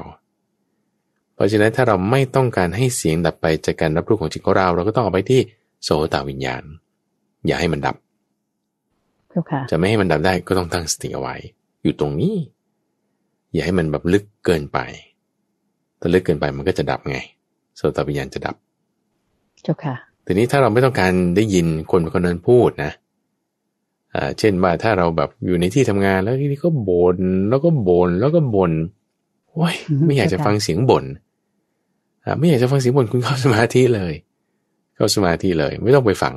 [1.34, 5.42] เพราะฉะนั้นถ้าเราไม่ต้องการให้เสียงดับไปจากการรับรู้ของจิตของเรา เราก็ต้องเอาไปที่
[5.84, 6.64] โสตวิญญาณ
[7.48, 7.96] อย่าให้มันดับ
[9.30, 11.36] เจ้าค่ะจะไม่ให้มันดับได้ก็ต้องตั้งสติเอาไว้
[11.84, 12.36] อยู่ตรงนี้
[13.54, 14.80] อย่าให้มันแบบลึกเกินไป
[16.00, 17.18] ถ้าลึกเกินไปมันก็จะดับไง
[17.80, 18.56] โสตวิญญาณจะดับ
[19.64, 22.92] เจ้าค่ะทีนี้ถ้าเราไม่ต้องการได้ยินคนคนนั้นพูดนะ
[24.16, 27.18] อ่าเช่นว่าถ้าเราแบบอยู่ในที่ทำงานแล้วทีนี้ก็บน่น
[27.50, 28.72] แล้วก็บน่นแล้วก็บน่น
[29.50, 31.06] โอ้ยอือฮึไม่อยากจะเข้าใจฟังเสียงบ่น
[32.26, 34.14] อ่าไม่อยากจะฟังเสียงบ่นคุณเข้าสมาธิเลย
[34.96, 36.36] เข้าสมาธิเลย ไม่ต้องไปฟัง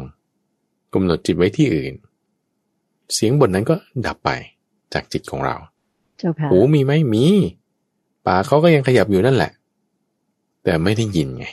[0.95, 1.93] กำหนดจิตไว้ที่อื่น
[3.15, 3.75] เสียงบ่นนั้นก็
[4.07, 4.31] ดับไป
[4.95, 5.57] จากจิตของเรา
[6.19, 7.25] เจ้าค่ะหูมีไหมมี
[8.27, 9.53] ปากเขาก็ยังขยับอยู่นั่นแหละ
[10.65, 11.47] แต่ไม่ได้ยินไง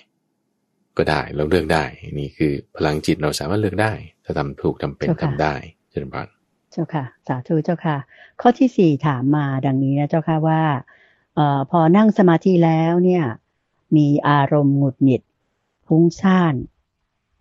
[0.98, 1.84] ก็ได้เราเลือกได้
[2.20, 3.94] นี่คือพลังจิตเราสามารถเลือกได้
[4.24, 5.56] ถ้าทำถูกทำเป็นเจ้าค่ะทำได้
[5.90, 6.28] เช่นบ้าน
[6.72, 7.98] เจ้าค่ะ สาธุเจ้าค่ะ
[8.42, 10.62] ข้อที่สี่ถามมาดังนี้นะเจ้าค่ะว่า
[11.36, 13.24] เอ่อพอนั่งสมาธิแล้วเนี่ย
[13.96, 15.22] มีอารมณ์หงุดหงิด
[15.88, 16.56] ฟุ้งซ่าน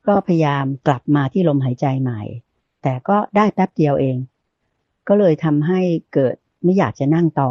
[0.06, 2.20] ก็พยายามกลับมาที่ลมหายใจใหม่
[2.82, 4.16] แต่ก็ได้แป๊บเดียวเอง
[5.08, 5.80] ก็เลยทำให้
[6.14, 7.50] เกิดไม่อยากจะนั่งต่อ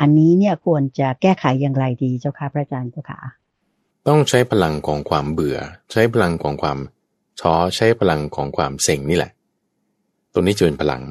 [0.00, 3.18] อันนี้เนี่ยควรจะแก้ไขอย่างไรดีเจ้าค่ะพระอาจารย์เจ้าค่ะ
[4.08, 5.58] ต้องใช้พลังของความเบื่อ
[5.92, 6.78] ใช้พลังของความ
[7.40, 9.32] ท้อใช้พลังของความเซ็งนี่แหละ
[10.32, 11.02] ตรงนี้จะเป็นพลัง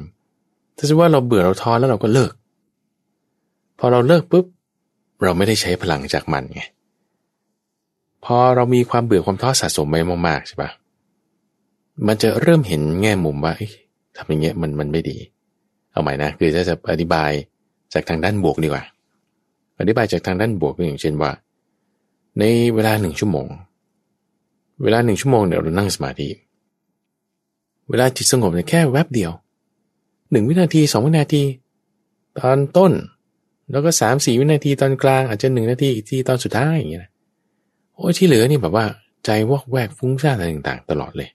[0.76, 2.32] ถ้าสมมติว่าเราเบื่อเราท้อแล้วเราก็เลิก
[3.78, 4.46] พอเราเลิกปุ๊บ
[5.22, 6.62] เราไม่ได้ใช้พลังจากมันไง
[8.24, 9.96] พอเรามีความเบื่อความท้อสะสมไป
[10.28, 10.70] มากๆใช่ปะ
[12.06, 13.52] มันจะเริ่มเห็นแง่มุมว่า
[14.16, 15.16] ทำอย่างเงี้ยมันมันไม่ดี
[15.92, 17.30] เอาใหม่นะ คือถ้าจะอธิบาย
[17.94, 18.84] จากทางด้านบวกดีกว่า
[19.78, 21.30] อธิบายจากทางด้านบวกก็อย่างเช่นว่า
[22.38, 23.46] ในเวลาหนึ่งชั่วโมง
[24.82, 26.28] เวลาหนึ่งชั่วโมงเนี่ยเรานั่งสมาธิ
[27.90, 29.32] เวลาจิตสงบเนี่ยแค่แวบเดียว
[30.30, 31.42] หนึ่งวินาทีสองวินาที
[32.38, 32.92] ตอนต้น
[33.70, 37.10] แล้วก็สามสี่วินาทีตอนกลาง อาจจะหนึ่งนาทีอีกทีตอนสุดท้ายอย่างเงี้ยนะ
[37.94, 38.86] โอ้ที่เหลือนี่แบบว่า
[39.24, 41.28] ใจวอกแวกฟุ้งซ่านอะไรต่างๆ ตลอดเลย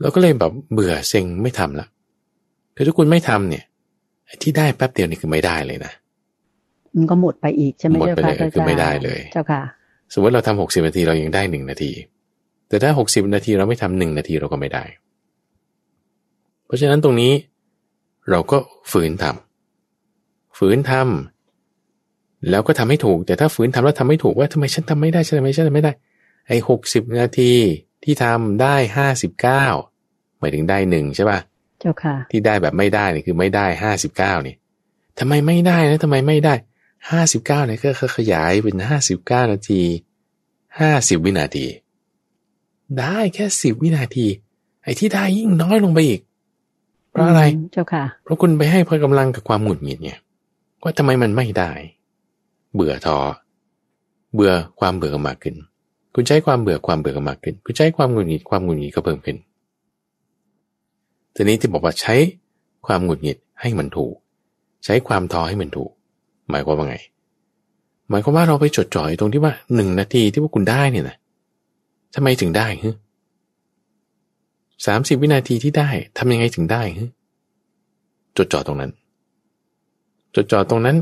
[0.00, 1.86] เราก็เลยแบบเบื่อเซ็งไม่ทำละ
[2.74, 3.64] คือถ้าคุณไม่ทำเนี่ย
[4.42, 5.92] ที่ได้แป๊บเดียวนี่คือไม่ได้เลยนะ
[6.96, 9.62] มันก็หมดไปอีกใช่ไหมหมดเจ้าไปค่ะเลยพระอาคือจารย์ไม่ได้เลย เจ้าค่ะ
[10.12, 11.92] สมมติเราทำหกสิบนาทีเรายังได้หนึ่งนาที
[12.68, 14.84] แต่ถ้าหกสิบนาทีเราไม่ทำหนึ่งนาทีเราก็ไม่ได้
[16.66, 17.32] เพราะฉะนั้นตรงนี้
[18.30, 18.58] เราก็
[18.92, 25.92] ฝืนทำฝืนทำแล้วก็ทำให้ถูก แต่ถ้าฝืนทำแล้วทำไม่ถูกว่าทำไมฉันทำไม่ได้ฉันทำไมฉันทำไม่ได้
[26.48, 27.52] ไอ้หกสิบนาที
[28.04, 29.64] ที่ทำได้ห้าสิบเก้า
[30.38, 31.38] หมายถึงได้หนึ่งใช่ป่ะ
[31.82, 34.54] เจ้าค่ะ ที่ได้แบบไม่ได้นี่คือไม่ได้ห้าสิบเก้านี่
[35.18, 36.54] ทำไมไม่ได้นะทำไมไม่ได้
[37.10, 39.82] ห้าสิบเก้าเนี่ยก็ขยายเป็นห้าสิบเก้านาที
[40.80, 41.66] ห้าสิบวินาที
[42.98, 44.26] ได้แค่สิบวินาที
[44.82, 46.20] ไอ้ที่ได้ยิ่งน้อยลงไปอีก
[47.10, 50.12] เพราะอะไรเจ้าค่ะ เพราะคุณไปให้พกำลังกับความหงุดหงิดไง
[50.82, 51.72] ว่าทำไมมันไม่ได้
[52.74, 53.18] เบื่อท้อ
[54.34, 55.54] เบื่อความเบื่อก็มากขึ้น
[56.14, 59.36] คุณใช้ความเบื่อความเบื่อก็มากขึ้น คุณใช้ความหงุดหงิดความหงุดหงิดก็เพิ่มขึ้น
[61.34, 62.14] ทีนี้ที่บอกว่าใช้
[62.86, 64.14] ความหงุดหงิดให้มันถูก
[64.84, 65.90] ใช้ความท้อให้มันถูก
[66.50, 66.96] หมายความว่าไง
[68.10, 71.16] หมายความว่าเราไปจดจ่อยตรงที่ว่าหนึ่งนาทีที่พว่าคุณได้เนี่ยนะ
[72.14, 72.90] ทำไมถึงได้ฮึ
[74.86, 77.04] สามสิบวินาทีที่ได้ทำยังไงถึงได้ฮึ
[78.36, 78.90] จดจ่อตรงนั้น
[80.34, 80.96] จดจ่อตรงนั้น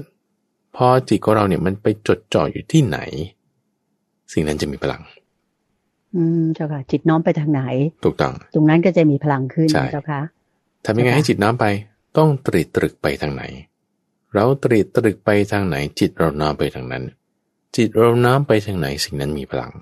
[0.76, 2.98] พอจิตของเราเนี่ยมันไปจดจ่ออยู่ที่ไหน
[4.32, 5.02] สิ่งนั้นจะมีพลัง
[6.16, 7.62] อืมเจ้าค่ะ จิตน้อมไปทางไหน
[8.04, 10.20] ถูกต้อง ตรงนั้นก็จะมีพลังขึ้นใช่เจ้าค่ะ
[10.86, 11.66] ทำยังไงให้จิตน้อมไป
[12.16, 13.42] ต้องตรีตรึกไปทางไหน
[14.32, 17.04] เราตรีตรึกไปทางไหน จิตเราน้อมไปทางนั้น
[17.76, 19.72] จิตเราน้อมไปทางไหนสิ่งนั้นมีพลัง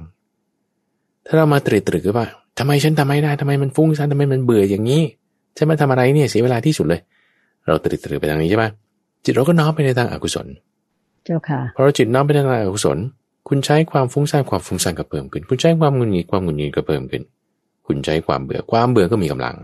[1.27, 2.27] ถ้าเรามาตรีตรึกว่า
[2.59, 5.03] ทำไมฉันทำไม่ได้ทำไมมันฟุ้งซ่านทำไมมันเบื่ออย่างนี้
[5.57, 7.01] ฉันมาทำอะไรเนี่ยเสียเวลาที่สุดเลย
[7.67, 8.65] เราตรีตรึกไปทางนี้ใช่ไหม
[9.25, 10.47] จิตเราก็น้อมไปในทางอกุศล
[11.25, 12.99] เจ้าค่ะพอเราจิตน้อมไปในทางอกุศล
[13.49, 17.23] คุณใช้ความฟุ้งซ่านความฟุ้งซ่านก็เพิ่มขึ้น คุณใช้ความงุดหงิดความงุดหงิดก็เพิ่มขึ้น
[17.87, 19.57] คุณใช้ความเบื่อความเบื่อก็มีกำลัง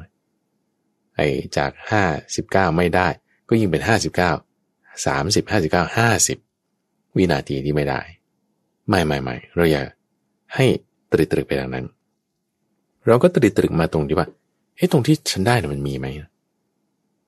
[1.16, 1.26] ไอ้
[1.57, 2.05] จากห้า
[2.37, 3.09] สิบเก้าไม่ได้
[3.49, 4.30] ก็ยิ่งเป็นห้าสิบเก้า
[5.07, 6.39] สามสิบห้าสิบเก้าห้าสิบ
[7.16, 8.01] วินาทีที่ไม่ได้
[8.89, 9.82] ไม่ไม่ไม่เราอย่า
[10.55, 10.66] ให้
[11.12, 11.87] ตรึกตรึกไปทางนั้น
[13.07, 14.28] เราก็ตรึกตรึกมาตรงที่ว่า
[14.76, 16.07] เฮ้ตรงที่ฉันได้น่ะมันมีไหม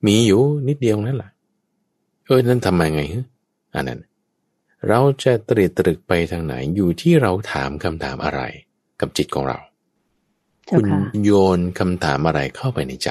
[0.07, 1.31] มีอยู่นิดเดียวนั่นแหละ
[2.25, 3.25] เออนั่นทำมาไงฮะ
[3.75, 3.99] อันนั้น
[4.87, 8.41] เราจะตรีตรึกไปทางไหนอยู่ที่เราถามคำถามอะไร
[9.01, 9.59] กับจิตของเรา
[10.65, 13.09] เจ้าคุณค่ะโยนคำถามอะไรเข้าไปในใจ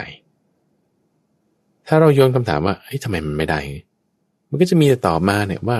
[1.87, 3.61] ถ้าเราโยนคำถามว่าเฮ้ยทำไมมันไม่ได้
[4.51, 5.79] มันก็จะมีแต่ตอบมาเนี่ยว่า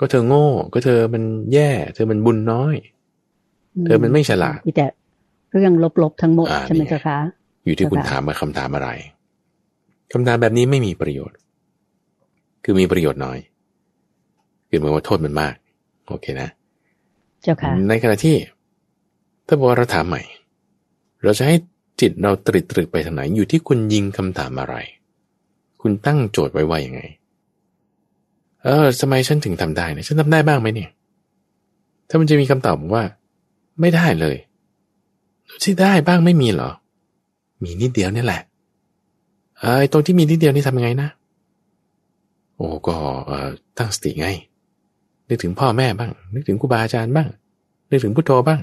[0.00, 1.22] ก็เธอโง่ ก็เธอมัน
[1.52, 2.74] แย่ เธอมันบุญน้อย
[3.86, 4.86] เธอมันไม่ฉลาดมีแต่
[5.52, 5.72] เรื่อง
[6.02, 7.18] ลบๆทั้งหมดอ่าใช่ไหมนี่ไงเจ้าคะ
[7.64, 8.88] อยู่ที่คุณเจ้าค่ะถามมาคำถามอะไร
[10.12, 11.38] คำถามแบบนี้ไม่มีประโยชน์
[12.64, 13.38] คือมีประโยชน์น้อย
[14.74, 15.54] คือหมายว่าโทษมันมาก
[16.08, 16.48] โอเคนะ
[17.42, 18.36] เจ้าค่ะ ในขณะที่
[19.46, 20.22] ถ้าบอกว่าเราถามใหม่
[21.22, 21.56] เราจะให้
[22.00, 24.74] จิตเราตรึกตรึกไปทางไหนอยู่ที่คุณยิงคำถามอะไร
[25.80, 27.00] คุณตั้งโจทย์ไว้ว่ายังไง
[28.62, 30.90] เออทำไมฉันถึงทำได้เนี่ยฉันทำได้บ้างไหมเนี่ย
[32.08, 33.04] ถ้ามันจะมีคำตอบบอกว่า
[33.80, 34.36] ไม่ได้เลย
[35.62, 36.70] ที่ได้บ้างไม่มีเหรอ
[37.62, 38.42] มีนิดเดียวนี่แหละ
[39.58, 41.08] เออไอ้ตรงที่มีนิดเดียวนี่ทำยังไงนะ
[42.56, 42.96] โอ้ก็
[43.26, 43.48] เอ่อ
[43.78, 44.28] ตั้งสติไง
[45.34, 47.28] นึกถึงพ่อแม่บ้าง นึกถึงครูบาอาจารย์บ้าง
[47.90, 48.60] นึกถึงพุทโธบ้าง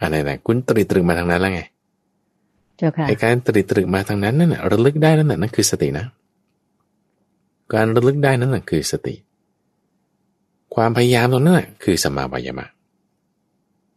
[0.00, 1.62] อะไรๆคุณตรึกตรึกมาทางนั้นแล้วไง
[2.76, 6.06] เจ้าค่ะไอ้การตรึกตรึกมาทางนั้นนั่นน่ะระลึกได้นั่นน่ะนั่นคือสตินะ
[7.74, 9.14] การระลึกได้นั่นน่ะคือสติ
[10.74, 12.66] ความพยายามตรงนั้นน่ะคือสมมาวายามะ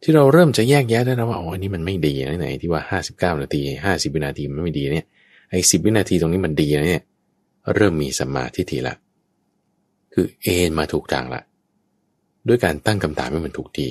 [0.02, 5.06] ที่เราเริ่มจะแยกแยะได้แล้วว่าอ๋ออันนี้มันไม่ดีนะไหนที่ว่าห้าสิบเก้านาทีห้าสิบวินาทีมันไม่ดีเนี่ย
[5.50, 7.02] ไอ้สิบวินาทีตรงนี้มันดีนะเนี่ย
[7.74, 8.94] เริ่มมีสัมมาทิฏฐิละ
[10.12, 11.42] คือเอนมาถูกทางละ
[12.48, 13.90] ด้วยการตั้งคำถามให้มันถูกที่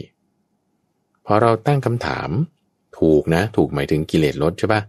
[1.25, 2.29] พอเราตั้งคำถาม
[2.99, 4.81] ถูกนะ ถูกหมายถึงกิเลสลดใช่ปะ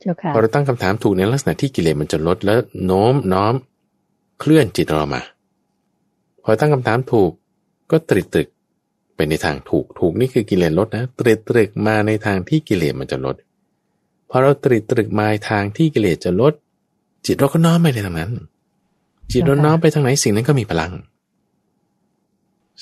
[0.00, 3.54] เจ้าค่ะพอเราตั้งคำถามถูกในลักษณะที่กิเลสมันจะลดแล้วโน้มน้อม
[4.40, 5.22] เคลื่อนจิตเรามา
[6.44, 7.30] พอตั้งคำถามถูก
[7.90, 8.48] ก็ตรึกตรึก
[9.16, 13.36] ไปในทางถูกถูกนี่คือกิเลสลดนะตรึกตรึกมาในทางที่กิเลสมันจะลด
[14.30, 16.52] พอเราตรึกตรึกมาทางที่กิเลสจะลด
[17.26, 18.32] จิตเราก็น้อมไปในทางนั้น
[19.32, 20.92] จิตเราน้อมไปทางไหนสิ่งนั้นก็มีพลัง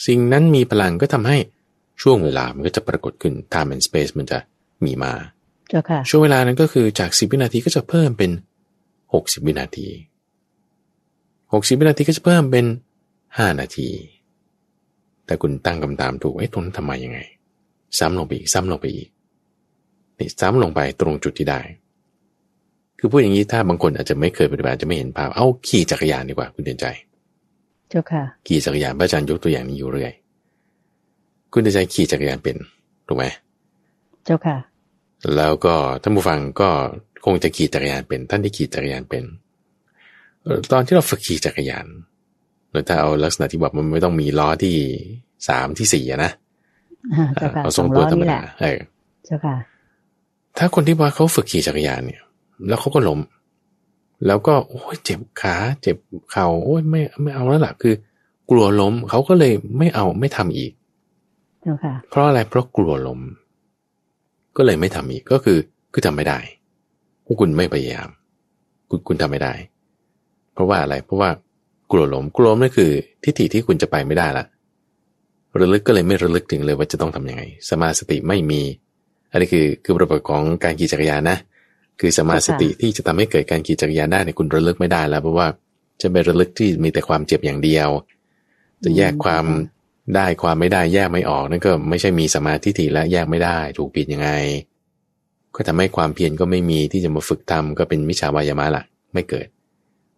[0.06, 1.38] สิ่งนั้นมีพลังก็ทำให้
[2.02, 4.38] ช่วงเวลามันก็จะปรากฏขึ้น time and space มันจะ
[4.84, 5.12] มีมา
[5.68, 8.30] เจ้าค่ะช่วงเวลานั้นก็คือจาก 10 วินาทีก็จะเพิ่มเป็น
[8.88, 9.88] 60 วินาที
[10.82, 12.66] 60 วินาทีก็จะเพิ่มเป็น
[13.12, 13.88] 5 นาที
[15.26, 17.18] แต่คุณตั้งคำถามถูกไอ้ตรงนั้นทำไมยังไง
[17.98, 19.08] ซ้ำลงไปอีก ซ้ำลงไปอีก
[20.18, 21.60] นี่ซ้ำลงไปตรงจุดที่ได้
[22.98, 30.12] คือพูดอย่างนี้ถ้าบางคนอาจจะไม่เคยปฏิบัติอาจจะไม่เห็นภาพ เอาขี่จักรยานดีกว่าคุณเตือนใจเจ้าค่ะ ขี่จักรยานพระอาจารย์ยกตัวอย่างนี้อยู่เรื่อย
[31.52, 32.56] คุณเตือนใจขี่จักรยานเป็น
[33.06, 33.24] ถูกไหม
[34.24, 34.56] เจ้าค่ะ
[35.36, 36.68] แล้วก็ท่านผู้ฟังก็
[37.24, 39.24] คงจะขี่จักรยานเป็น ท่านที่ขี่จักรยานเป็น
[40.42, 41.86] เอ่อตอนที่เราฝึกขี่จักรยาน
[42.70, 44.74] หรือถ้าเอาลักษณะที่บอกมันไม่ต้องมีล้อที่
[45.48, 46.30] สามที่สี่อะนะ
[47.14, 48.78] อ่าเจ้าค่ะเอาสทรองงตัล้วอธรรมนี่แหดาละเออ
[49.24, 49.56] เจ้าค่ะ
[50.58, 52.22] ถ้าคนที่ว่าเขาฝึกขี่จักรยานเนี่ย
[52.68, 53.20] แล้วเขาก็ล้ม
[54.26, 55.96] แล้วก็โอ้ยเจ็บขาเจ็บ
[56.30, 57.94] เข่าโอ้ยไม่ไม่เอาแล้วล่ะคือ
[58.50, 60.72] กลัวล้มเขาก็เลยไม่เอาไม่ทำอีก
[61.62, 63.20] เจ้าค่ะเพราะอะไรเพราะกลัวล้ม
[64.56, 65.58] ก็เลยไม่ทำอีกก็คือ
[65.92, 66.38] คือทำไม่ได้
[67.24, 68.08] พวกคุณไม่พยายาม
[68.90, 69.54] คุณคุณทำไม่ได้
[70.54, 71.30] เพราะว่าอะไรเพราะว่า
[71.90, 72.90] กลัวล้มกลัวล้มนั่นคือ
[73.24, 74.44] ทิฏฐิที่คุณจะไปไม่ได้ละ
[75.60, 78.62] ระลึกก็เลยไม่ระลึกถึงเลยว่าจะต้องทำยังไง สมาสติไม่มี
[79.30, 81.38] อันนี้คือคือประโยชน์ของการขี่จักรยานนะ
[82.00, 85.46] คือสมาสติที่จะทำให้เกิดการขี่จักรยานได้เนี่ยคุณระลึกไม่ได้แล้ว เพราะว่า
[86.00, 87.88] จะไประลึกที่มีแต่ความเจ็บอย่างเดียว
[88.84, 89.44] จะแยกความ
[90.14, 94.30] ได้ความไม่ได้แยกไม่ออกนั่นก็ไม่ใช่มีสมาธิถี่และแยกไม่ได้ ถูกผิดยังไง
[95.54, 98.82] ก็ทำให้ความเพียรก็ไม่มีที่จะมาฝึกทำก็เป็นมิจฉาวายามะละ
[99.12, 99.46] ไม่เกิด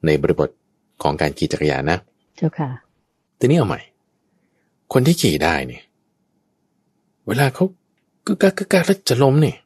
[0.06, 0.48] ในบริบท
[1.02, 1.98] ของการขี่จักรยานนะ
[2.36, 2.68] เจ้าค่ะ
[3.38, 3.80] ทีนี้เอาใหม่
[4.92, 5.82] คนที่ขี่ได้เนี่ย
[7.26, 7.64] เวลาเขา
[8.26, 9.56] กึกกักกึกกักแล้วจะล้มเนี่ย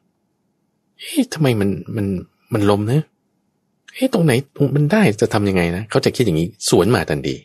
[1.01, 2.05] เอ๊ะทำไมมันมัน
[2.53, 3.03] มันล้มเนะ
[3.95, 4.31] เอ๊ะตรงไหน
[4.75, 7.35] มันได้จะทำยังไงนะเขาจะคิดอย่างนี้สวนมาทันที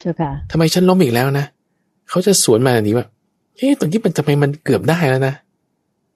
[0.00, 1.46] เจ้าค่ะทำไมฉันล้มอีกแล้วนะ
[2.10, 3.06] เขาจะสวนมาทันทีว่า
[3.56, 5.34] เอ๊ะตรงที่มันทำไมมันเกือบได้แล้วนะ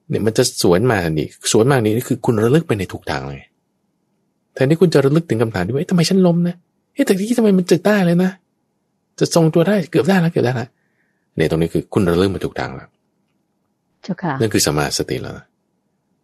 [0.09, 3.41] เนี่ยมันจะสวนมาทันทีสวนมาทันทีนี่คือคุณระลึกไปในถูกทางเลย
[4.55, 6.55] แทนที่คุณจะระลึกถึงคำถามที่ว่าเอ๊ะทำไมฉันล้มนะ
[6.95, 8.30] เอ๊ะแต่ที่ทำไมมันจะได้เลยนะ
[9.18, 10.68] จะทรงตัวได้เกือบได้แล้วเกือบได้แล้ว
[11.36, 12.89] เนี่ยตรงนี้คือคุณระลึกมาถูกทางแล้ว
[14.03, 15.47] เจ้าค่ะนั่นคือสมมาสติแล้วนะ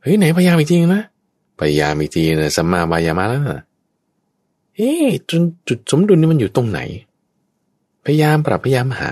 [0.05, 1.02] เฮ้ยไหนพยายามอีกทีนะ
[1.61, 3.62] พยายามอีกทีนะสัมมาวายามะแล้วนะ
[4.76, 6.80] เอ๊ะจนจุดสมดุลนี่มันอยู่ตรงไหน
[8.05, 9.11] พยายามปรับพยายามหา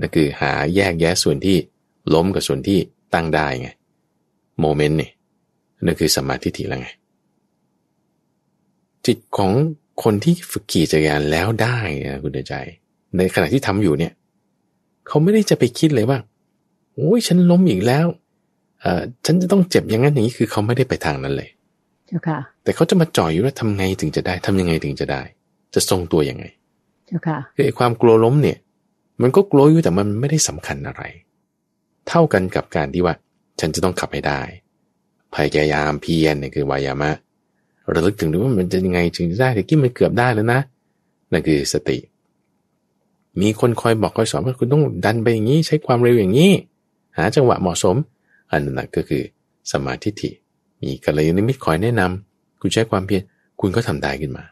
[0.00, 1.56] นั่นคือหาแยกแยะส่วนที่
[2.14, 2.78] ล้มกับส่วนที่
[3.14, 3.68] ตั้งได้ไง
[4.60, 5.10] โมเมนต์นี่
[5.84, 6.88] นั่นคือสมาทิฏฐิแล้วไง
[9.06, 9.52] จิตของ
[10.02, 12.54] คนที่ฝึกขี่จักรยานแล้วได้นะคุณเดชใจ
[13.16, 14.12] ในขณะที่ทำอยู่เนี่ย
[15.06, 16.18] เขาไม่ได้จะไปคิดเลยว่า
[16.94, 18.06] โอ้ยฉันล้มอีกแล้ว
[19.24, 21.48] ฉันจะต้องเจ็บอย่างนั้นอย่างนี้คือเขาไม่ได้ไปทางนั้นเลย
[22.06, 25.22] เจ้าค่ะ แต่เขาจะมาจ่อยอยู่ว่าทำไงถึงจะได้ทำยังไงถึงจะได้
[25.74, 26.44] จะทรงตัวยังไง
[27.06, 28.58] เจ้าค่ะคือไอ้ความกลัวล้มเนี่ย
[29.22, 31.02] มันก็กลัวอยู่แต่มันไม่ได้สำคัญอะไร
[32.08, 33.14] เท่ากันกับการที่ว่า
[33.60, 34.40] ฉันจะต้องขับให้ได้
[35.34, 37.10] พยายามเพียรเนี่ยคือวายามะ
[37.92, 40.60] ระลึกถึงดูว่ามันจะยังไงถึงจะได้แต่กี้มันเกือบได้แล้วนะ
[41.32, 41.98] นั่นคือสติ
[43.40, 46.52] มีคนคอยบอกคอยสอนว่าคุณต้องดันไปอย่างนี้ ใช้ความเร็วอย่างนี้
[47.16, 47.96] หาจังหวะเหมาะสม
[48.50, 49.22] อันนั้นก็คือ
[49.72, 50.30] สมาธิิ
[50.82, 53.22] มีกัลยาณมิตรคอยแนะนำคุณใช้ความเพียร
[53.60, 54.44] คุณก็ทำได้ขึ้นมา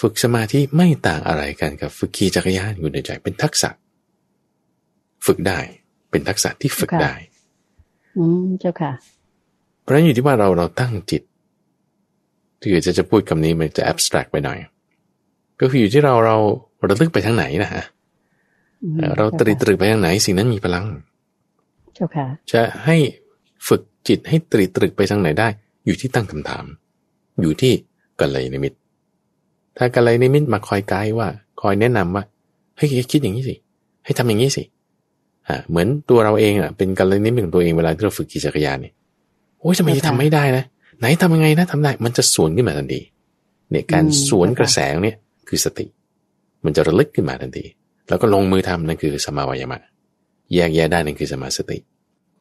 [0.00, 3.70] ฝึกสมาธิไม่ต่างอะไรกันกับฝึกขี่จักรยานคุณในใจเป็นทักษะ
[5.26, 5.58] ฝึกได้
[6.10, 7.14] เป็นทักษะที่ฝึกได้
[8.18, 8.92] อืมเจ้าค่ะ
[9.82, 11.22] เพราะฉะนั้นอยู่ที่ว่าเราเราตั้งจิต
[12.60, 14.58] ที่จะจะพูดคำนี้มันจะ abstract ไปหน่อย
[15.60, 16.36] ก็คืออยู่ที่เราเรา
[16.88, 17.84] ระลึกไปทางไหนนะฮะ
[19.16, 20.84] เราตรีตรึกไปทางไหนสิ่งนั้นมีพลัง
[21.94, 22.96] เจ้าค่ะ จะให้
[23.68, 25.48] ฝึกจิตให้ตรีตรึกไปทางไหนได้
[25.86, 26.64] อยู่ที่ตั้งคำถาม
[27.40, 27.72] อยู่ที่
[28.20, 28.76] กัลยาณมิตร
[29.76, 31.28] ถ้ากัลยาณมิตรมาคอยไกด์ว่า
[31.60, 32.24] คอยแนะนำว่า
[32.76, 33.54] เฮ้ยคิดอย่างนี้สิ
[34.04, 34.62] ให้ทำอย่างนี้สิ
[35.48, 38.92] อ่าเหมือนตัวเราเองอะเป็นกัลยาณมิตรของตัวเองเวลาที่เราฝึกขี่จักรยานเนี่ย
[39.60, 40.64] โอ้ยทำไมจะทำไม่ได้นะ
[40.98, 43.00] ไหนทำยังไงนะทำได้มันจะสวนขึ้นมาทันที
[43.70, 45.16] เนี่ยการสวนกระแสเนี่ย
[45.48, 45.86] คือสติ
[46.64, 47.64] มันจะระลึกขึ้นมาทันที
[48.08, 49.80] แล้วก็ลงมือทำนั่นคือสมาวายามะ
[50.54, 51.78] แยกแยะได้นั่นคือสมาสติ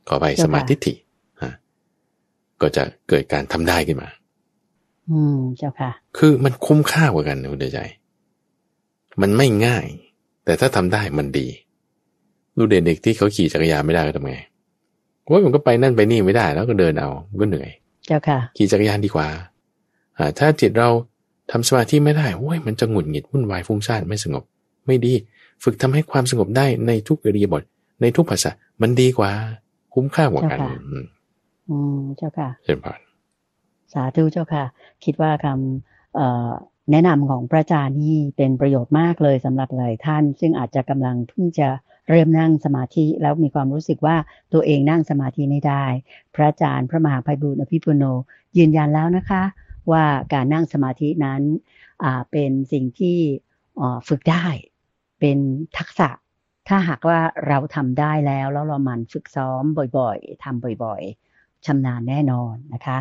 [0.08, 0.94] ขอไปสมาธิฐิ
[1.42, 1.52] ฮะ
[2.62, 4.10] ก็จะเกิดการทำได้ขึ้นมา
[5.10, 7.80] อืมเจ้าค่ะ คือมันคุ้มค่ากว่ากันนะคุณเดใจ
[9.22, 9.86] มันไม่ง่าย
[10.46, 11.48] แต่ถ้าทำได้มันดี
[12.58, 14.40] ดูเด็กๆที่เขาขี่จักรยานไม่ได้ก็ทำไง
[15.32, 17.10] ว่ามันก็ไปนั่นไปนี่ไม่ได้แล้วก็เดินเอา
[17.42, 17.70] ก็เหนื่อย
[18.08, 19.28] เจ้าค่ะ ขี่จักรยานดีกว่า
[20.18, 20.90] อ่า ถ้าจิตเรา
[21.52, 24.44] ทำสมาธิไม่ได้โอ้ยมันจะหงุดหงิดวุ่นวายฟุ้งซ่านไม่สงบ
[24.88, 25.14] ไม่ดี
[25.64, 27.64] ฝึกทำให้ความสงบได้ในทุกอริยบท
[28.02, 29.32] ในทุกภาษา มันดีกว่า
[29.94, 30.60] คุ้มค่ากว่ากัน
[31.70, 33.00] อืมเจ้าค่ะเช่นผ่าน
[33.94, 34.64] สาธุเจ้าค่ะ
[35.04, 41.68] คิดว่าคำแนะนำของพระอาจารย์นี่เป็นประโยชน์มากเลยสำหรับหลายท่าน ซึ่งอาจจะกำลังเพิ่งจะ
[42.10, 44.16] เริ่มนั่งสมาธิแล้วมีความรู้สึกว่า
[44.54, 45.86] ตัวเองนั่งสมาธิไม่ได้
[46.36, 48.04] พระอาจารย์พระมหาภัยบุญอภิปุโน
[48.58, 49.44] ยืนยันแล้วนะคะ
[49.92, 51.42] ว่าการนั่งสมาธินั้น
[52.32, 53.18] เป็นสิ่งที่
[54.08, 54.46] ฝึกได้
[55.20, 55.38] เป็น
[55.78, 56.10] ทักษะ
[56.70, 59.64] ถ้าหากว่าเราทำได้แล้วแล้วเราหมั่นฝึกซ้อม
[59.98, 62.98] บ่อยๆทำบ่อยๆชำนาญแน่นอนนะคะ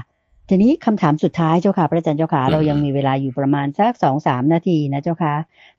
[0.48, 5.34] ทีนี้คำถามสุดท้ายเจ้าค่ะ พระอาจารย์เจ้าค่ะเรายังมีเวลาอยู่ประมาณสักสองสามนาทีนะเจ้าค่ะ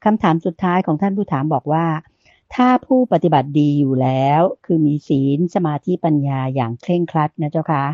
[0.06, 1.86] คำถามสุดท้ายของท่านผู้ถามบอกว่า
[2.56, 7.86] ถ้าผู้ปฏิบัติดีอยู่แล้ว คือมีศีลสมาธิปัญญาอย่างเคร่งครัดนะเจ้าคะ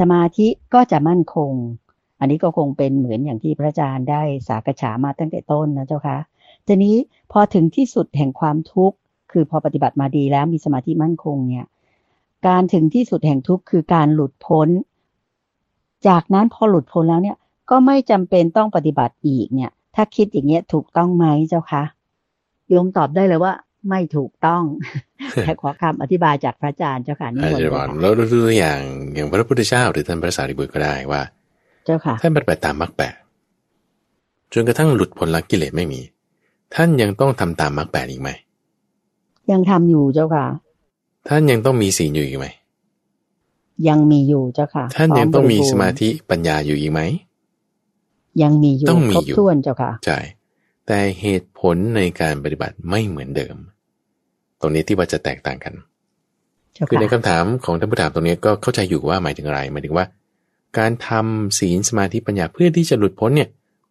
[0.00, 1.52] สมาธิก็จะมั่นคง
[2.20, 6.18] อันนี้ก็คงเป็นเหมือนอย่างที่พระอาจารย์ได้สากฉามาตั้งแต่ต้นนะเจ้าคะ
[6.66, 6.96] ทีนี้
[7.32, 8.98] พอถึงที่สุดแห่งความทุกข์
[9.32, 11.66] คือพอปฏิบัติมาดีแล้วมีสมาธิมั่นคงเนี่ย
[12.46, 14.68] การถึงที่สุดแห่งทุกข์คือการหลุดพ้น
[16.08, 17.36] จากนั้นพอหลุดพ้นแล้วเนี่ย
[17.70, 21.82] ก็ไม่จำเป็นต้องปฏิบัติอีกเนี่ย ถ้าคิดอย่างเงี้ยถูกต้องไหมเจ้าคะ
[22.68, 23.52] โยมตอบได้เลยว่า
[23.88, 24.62] ไม่ถูกต้อง
[25.42, 27.70] แต่ขอคำอธิบายจากพระอาจารย์เจ้าค่ะนี่หมดเลย
[28.00, 28.80] แล้วดูตัวอย่าง
[29.14, 31.22] อย่างพระพุทธเจ้าหรือท่านพระสารีบุตรก็ได้ว่า
[31.84, 33.14] เจ้าค่ะท่านปฏิบัติตามมรรคแปด
[34.52, 36.00] จนกระทั่งหลุดพ้นละกิเลสไม่มี
[36.74, 38.30] ท่านยังต้องทำตามมรรคแปดอีกไหม
[39.50, 40.46] ยังทำอยู่เจ้าค่ะ
[41.28, 42.46] ท่านยังต้องมีศีลอยู่อีกไหม
[43.88, 47.00] ยังมีอยู่เจ้าค่ะ ท่านยังต้องมีสมาธิปัญญาอยู่อีกไหม
[48.42, 50.18] ยังมีอยู่ต้องมีอยู่ท้วนเจ้าค่ะ ใช่
[50.86, 53.56] แต่เหตุผลในการปฏิบัติไม่เหมือนเดิม
[54.60, 55.74] ตรงนี้ที่ว่าจะแตกต่างกัน
[56.88, 60.04] คือในคำถามของท่านผู้ถามตรงนี้ก็เข้าใจอยู่ว่าหมายถึงอะไรหมายถึงว่า
[60.78, 63.48] การทำศีลสมาธิปัญญาเพื่อที่จะหลุดพ้นเนี่ย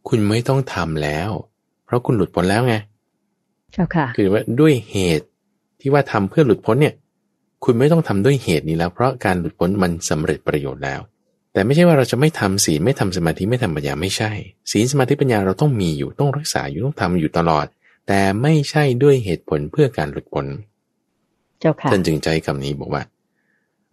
[0.07, 1.29] คุณไม่ต้องทำแล้ว
[1.85, 2.75] เพราะคุณหลุดพ้นแล้วไง
[3.73, 5.27] เจ้าค่ะ คือว่าด้วยเหตุ
[5.79, 6.95] ที่ว่าทำเพื่อหลุดพ้นเนี่ย
[7.63, 11.01] คุณไม่ต้องทำด้วยเหตุนี้แล้ว เพราะการหลุดพ้นมันสำเร็จประโยชน์แล้ว
[11.53, 14.31] แต่ไม่ใช่ว่าเราจะไม่ทำศีลไม่ทำสมาธิไม่ทำปัญญาไม่ใช่
[14.71, 17.65] ศีลสมาธิปัญญาเราต้องมีอยู่ต้องรักษาอยู่ต้องทำอยู่ตลอด
[18.07, 20.45] แต่ไม่ใช่ด้วยเหตุผลเพื่อการหลุดพ้น
[21.59, 23.03] เจ้าค่ะท่านจึงใจคำนี้บอกว่า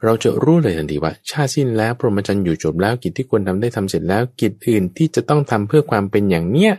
[0.04, 6.72] เราจะรู้เลยทันทีว่า ชาติสิ้นแล้วพรหมจรรย์อยู่จบแล้วกิจที่ควรทำได้ทำเสร็จแล้วกิจอื่นที่จะต้องทำเพื่อความเป็นอย่างเนี้ย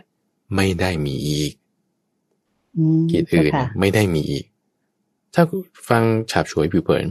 [0.55, 1.51] ไม่ได้มีอีก
[3.11, 4.45] กิจอื่นไม่ได้มีอีก
[5.39, 5.45] ถ้า
[5.89, 7.05] ฟังฉาบฉวยผิวเผิน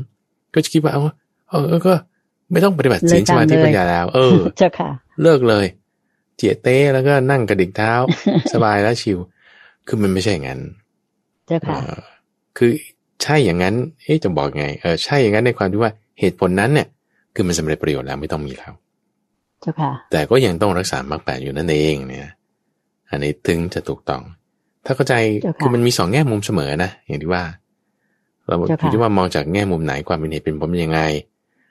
[0.55, 1.03] ก็จะคิดว่าเอา
[1.51, 1.93] เออก็
[2.53, 4.89] ไม่ต้องปฏิบัติศีลสมาธิปัญญาแล้ว เออเจ้าค่ะ
[5.23, 5.67] เลิกเลย
[6.37, 7.93] เจียเต้แล้วก็นั่งกระดิกเท้า
[8.53, 9.19] สบายแล้วชิว
[9.87, 10.61] คือมันไม่ใช่อย่างนั้น
[11.47, 11.79] เจ้าค่ะ
[12.57, 12.71] คือ
[13.23, 16.89] ใช่อย่างนั้นเอ๊ะจะบอกไงเออใช่อย่างนั้นในความที่ว่าเหตุผลนั้นเนี่ย
[17.35, 18.73] คือมันสำเร็จประโยชน์แล้วไม่ต้องมีแล้ว
[19.61, 22.29] เจ้าค่ะ แต่ก็ยังต้องรักษามรรคแปดอยู่นั่นเองเนี่ย
[23.11, 24.23] อันนี้ถึงจะถูกต้อง
[24.85, 25.15] ถ้าเข้าใจ
[25.61, 27.43] คือมันมีสองแง่มุมเสมอนะอย่างที่ว่า
[28.49, 28.57] เรา
[28.93, 31.01] คิดว่ามองจากแง่มุมไหนความเป็นเหตุเป็นผลเป็นยังไง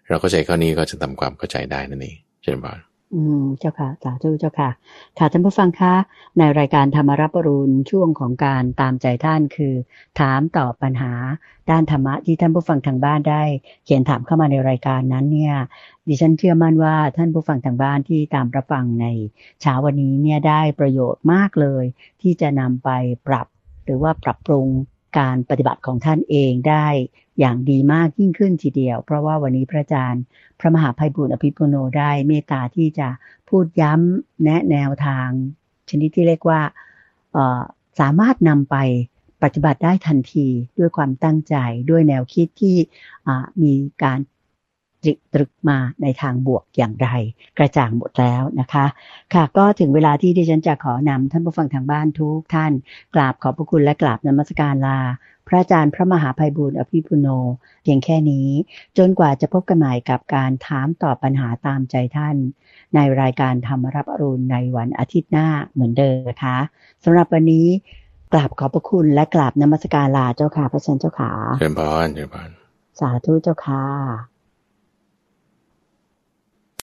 [0.09, 2.79] เราเข้าใจข้อนี้ก็จะทำความเข้าใจได้นั่นเองเช่นบาน
[3.13, 4.69] อืมเจ้าค่ะสาธุเจ้าค่ะ
[5.17, 5.93] ค่ะท่านผู้ฟังคะ
[6.37, 9.73] ในรายการธรรมรับปรุณช่วงของการตามใจท่านคือ
[10.19, 11.13] ถามตอบปัญหา
[11.69, 13.43] ด้านธรรมะที่ท่านผู้ฟังทางบ้านได้
[13.85, 15.55] เขียนถามเข้ามาในรายการนั้นเนี่ย
[16.07, 19.07] ดิฉันเชื่อมั่นว่าท่านผู้ฟังทางบ้านที่ตามรับฟังใน
[19.61, 21.83] เช้าวันนี้เนี่ยได้ประโยชน์มากเลย
[22.21, 22.89] ที่จะนำไป
[23.27, 23.47] ปรับ
[23.85, 24.67] หรือว่าปรับปรุง
[25.17, 26.87] การปฏิบัติของท่านเองได้
[27.39, 30.23] อย่างดีมากยิ่งขึ้นทีเดียว เพราะว่าวันนี้พระอาจารย์
[30.59, 33.07] พระมหาภัยบุญอภิปุโนได้เมตตาที่จะ
[33.49, 35.27] พูดย้ำแนะแนวทาง
[35.89, 36.61] ชนิดที่เรียกว่า
[37.99, 38.75] สามารถนำไป
[39.43, 40.47] ปฏิบัติได้ทันที
[40.79, 41.55] ด้วยความตั้งใจ
[41.89, 42.77] ด้วยแนวคิดที่
[43.63, 44.19] มีการ
[45.07, 47.09] รึกตรึกมาในทางบวกอย่างไร
[47.57, 48.85] กระจ่างหมดแล้วนะคะ
[49.33, 52.71] ค่ะก็ถึงเวลาที่ดิฉันจะขอนำท่านผู้ฟังทางบ้านทุกท่าน
[53.15, 54.99] กราบขอบพระคุณและกราบนมัสการลา
[55.47, 57.27] พระอาจารย์พระมหาภัยบุญอภิปุโน
[57.83, 58.47] เพียงแค่นี้
[58.97, 62.35] จนกว่าจะพบกันใหม่กับการถามตอบปัญหาตามใจท่าน
[62.95, 66.57] ในรายการธรรมรับอรุณในวันอาทิตย์หน้าเหมือนเดิมนะคะ
[67.03, 67.67] สำหรับวันนี้
[68.33, 72.49] กราบขอบพระคุณและกราบนมัสการลาเจ้าค่ะพระเชนเจ้าขาเชิญพรเชิญพร
[72.99, 74.34] สาธุเจ้าค่ะ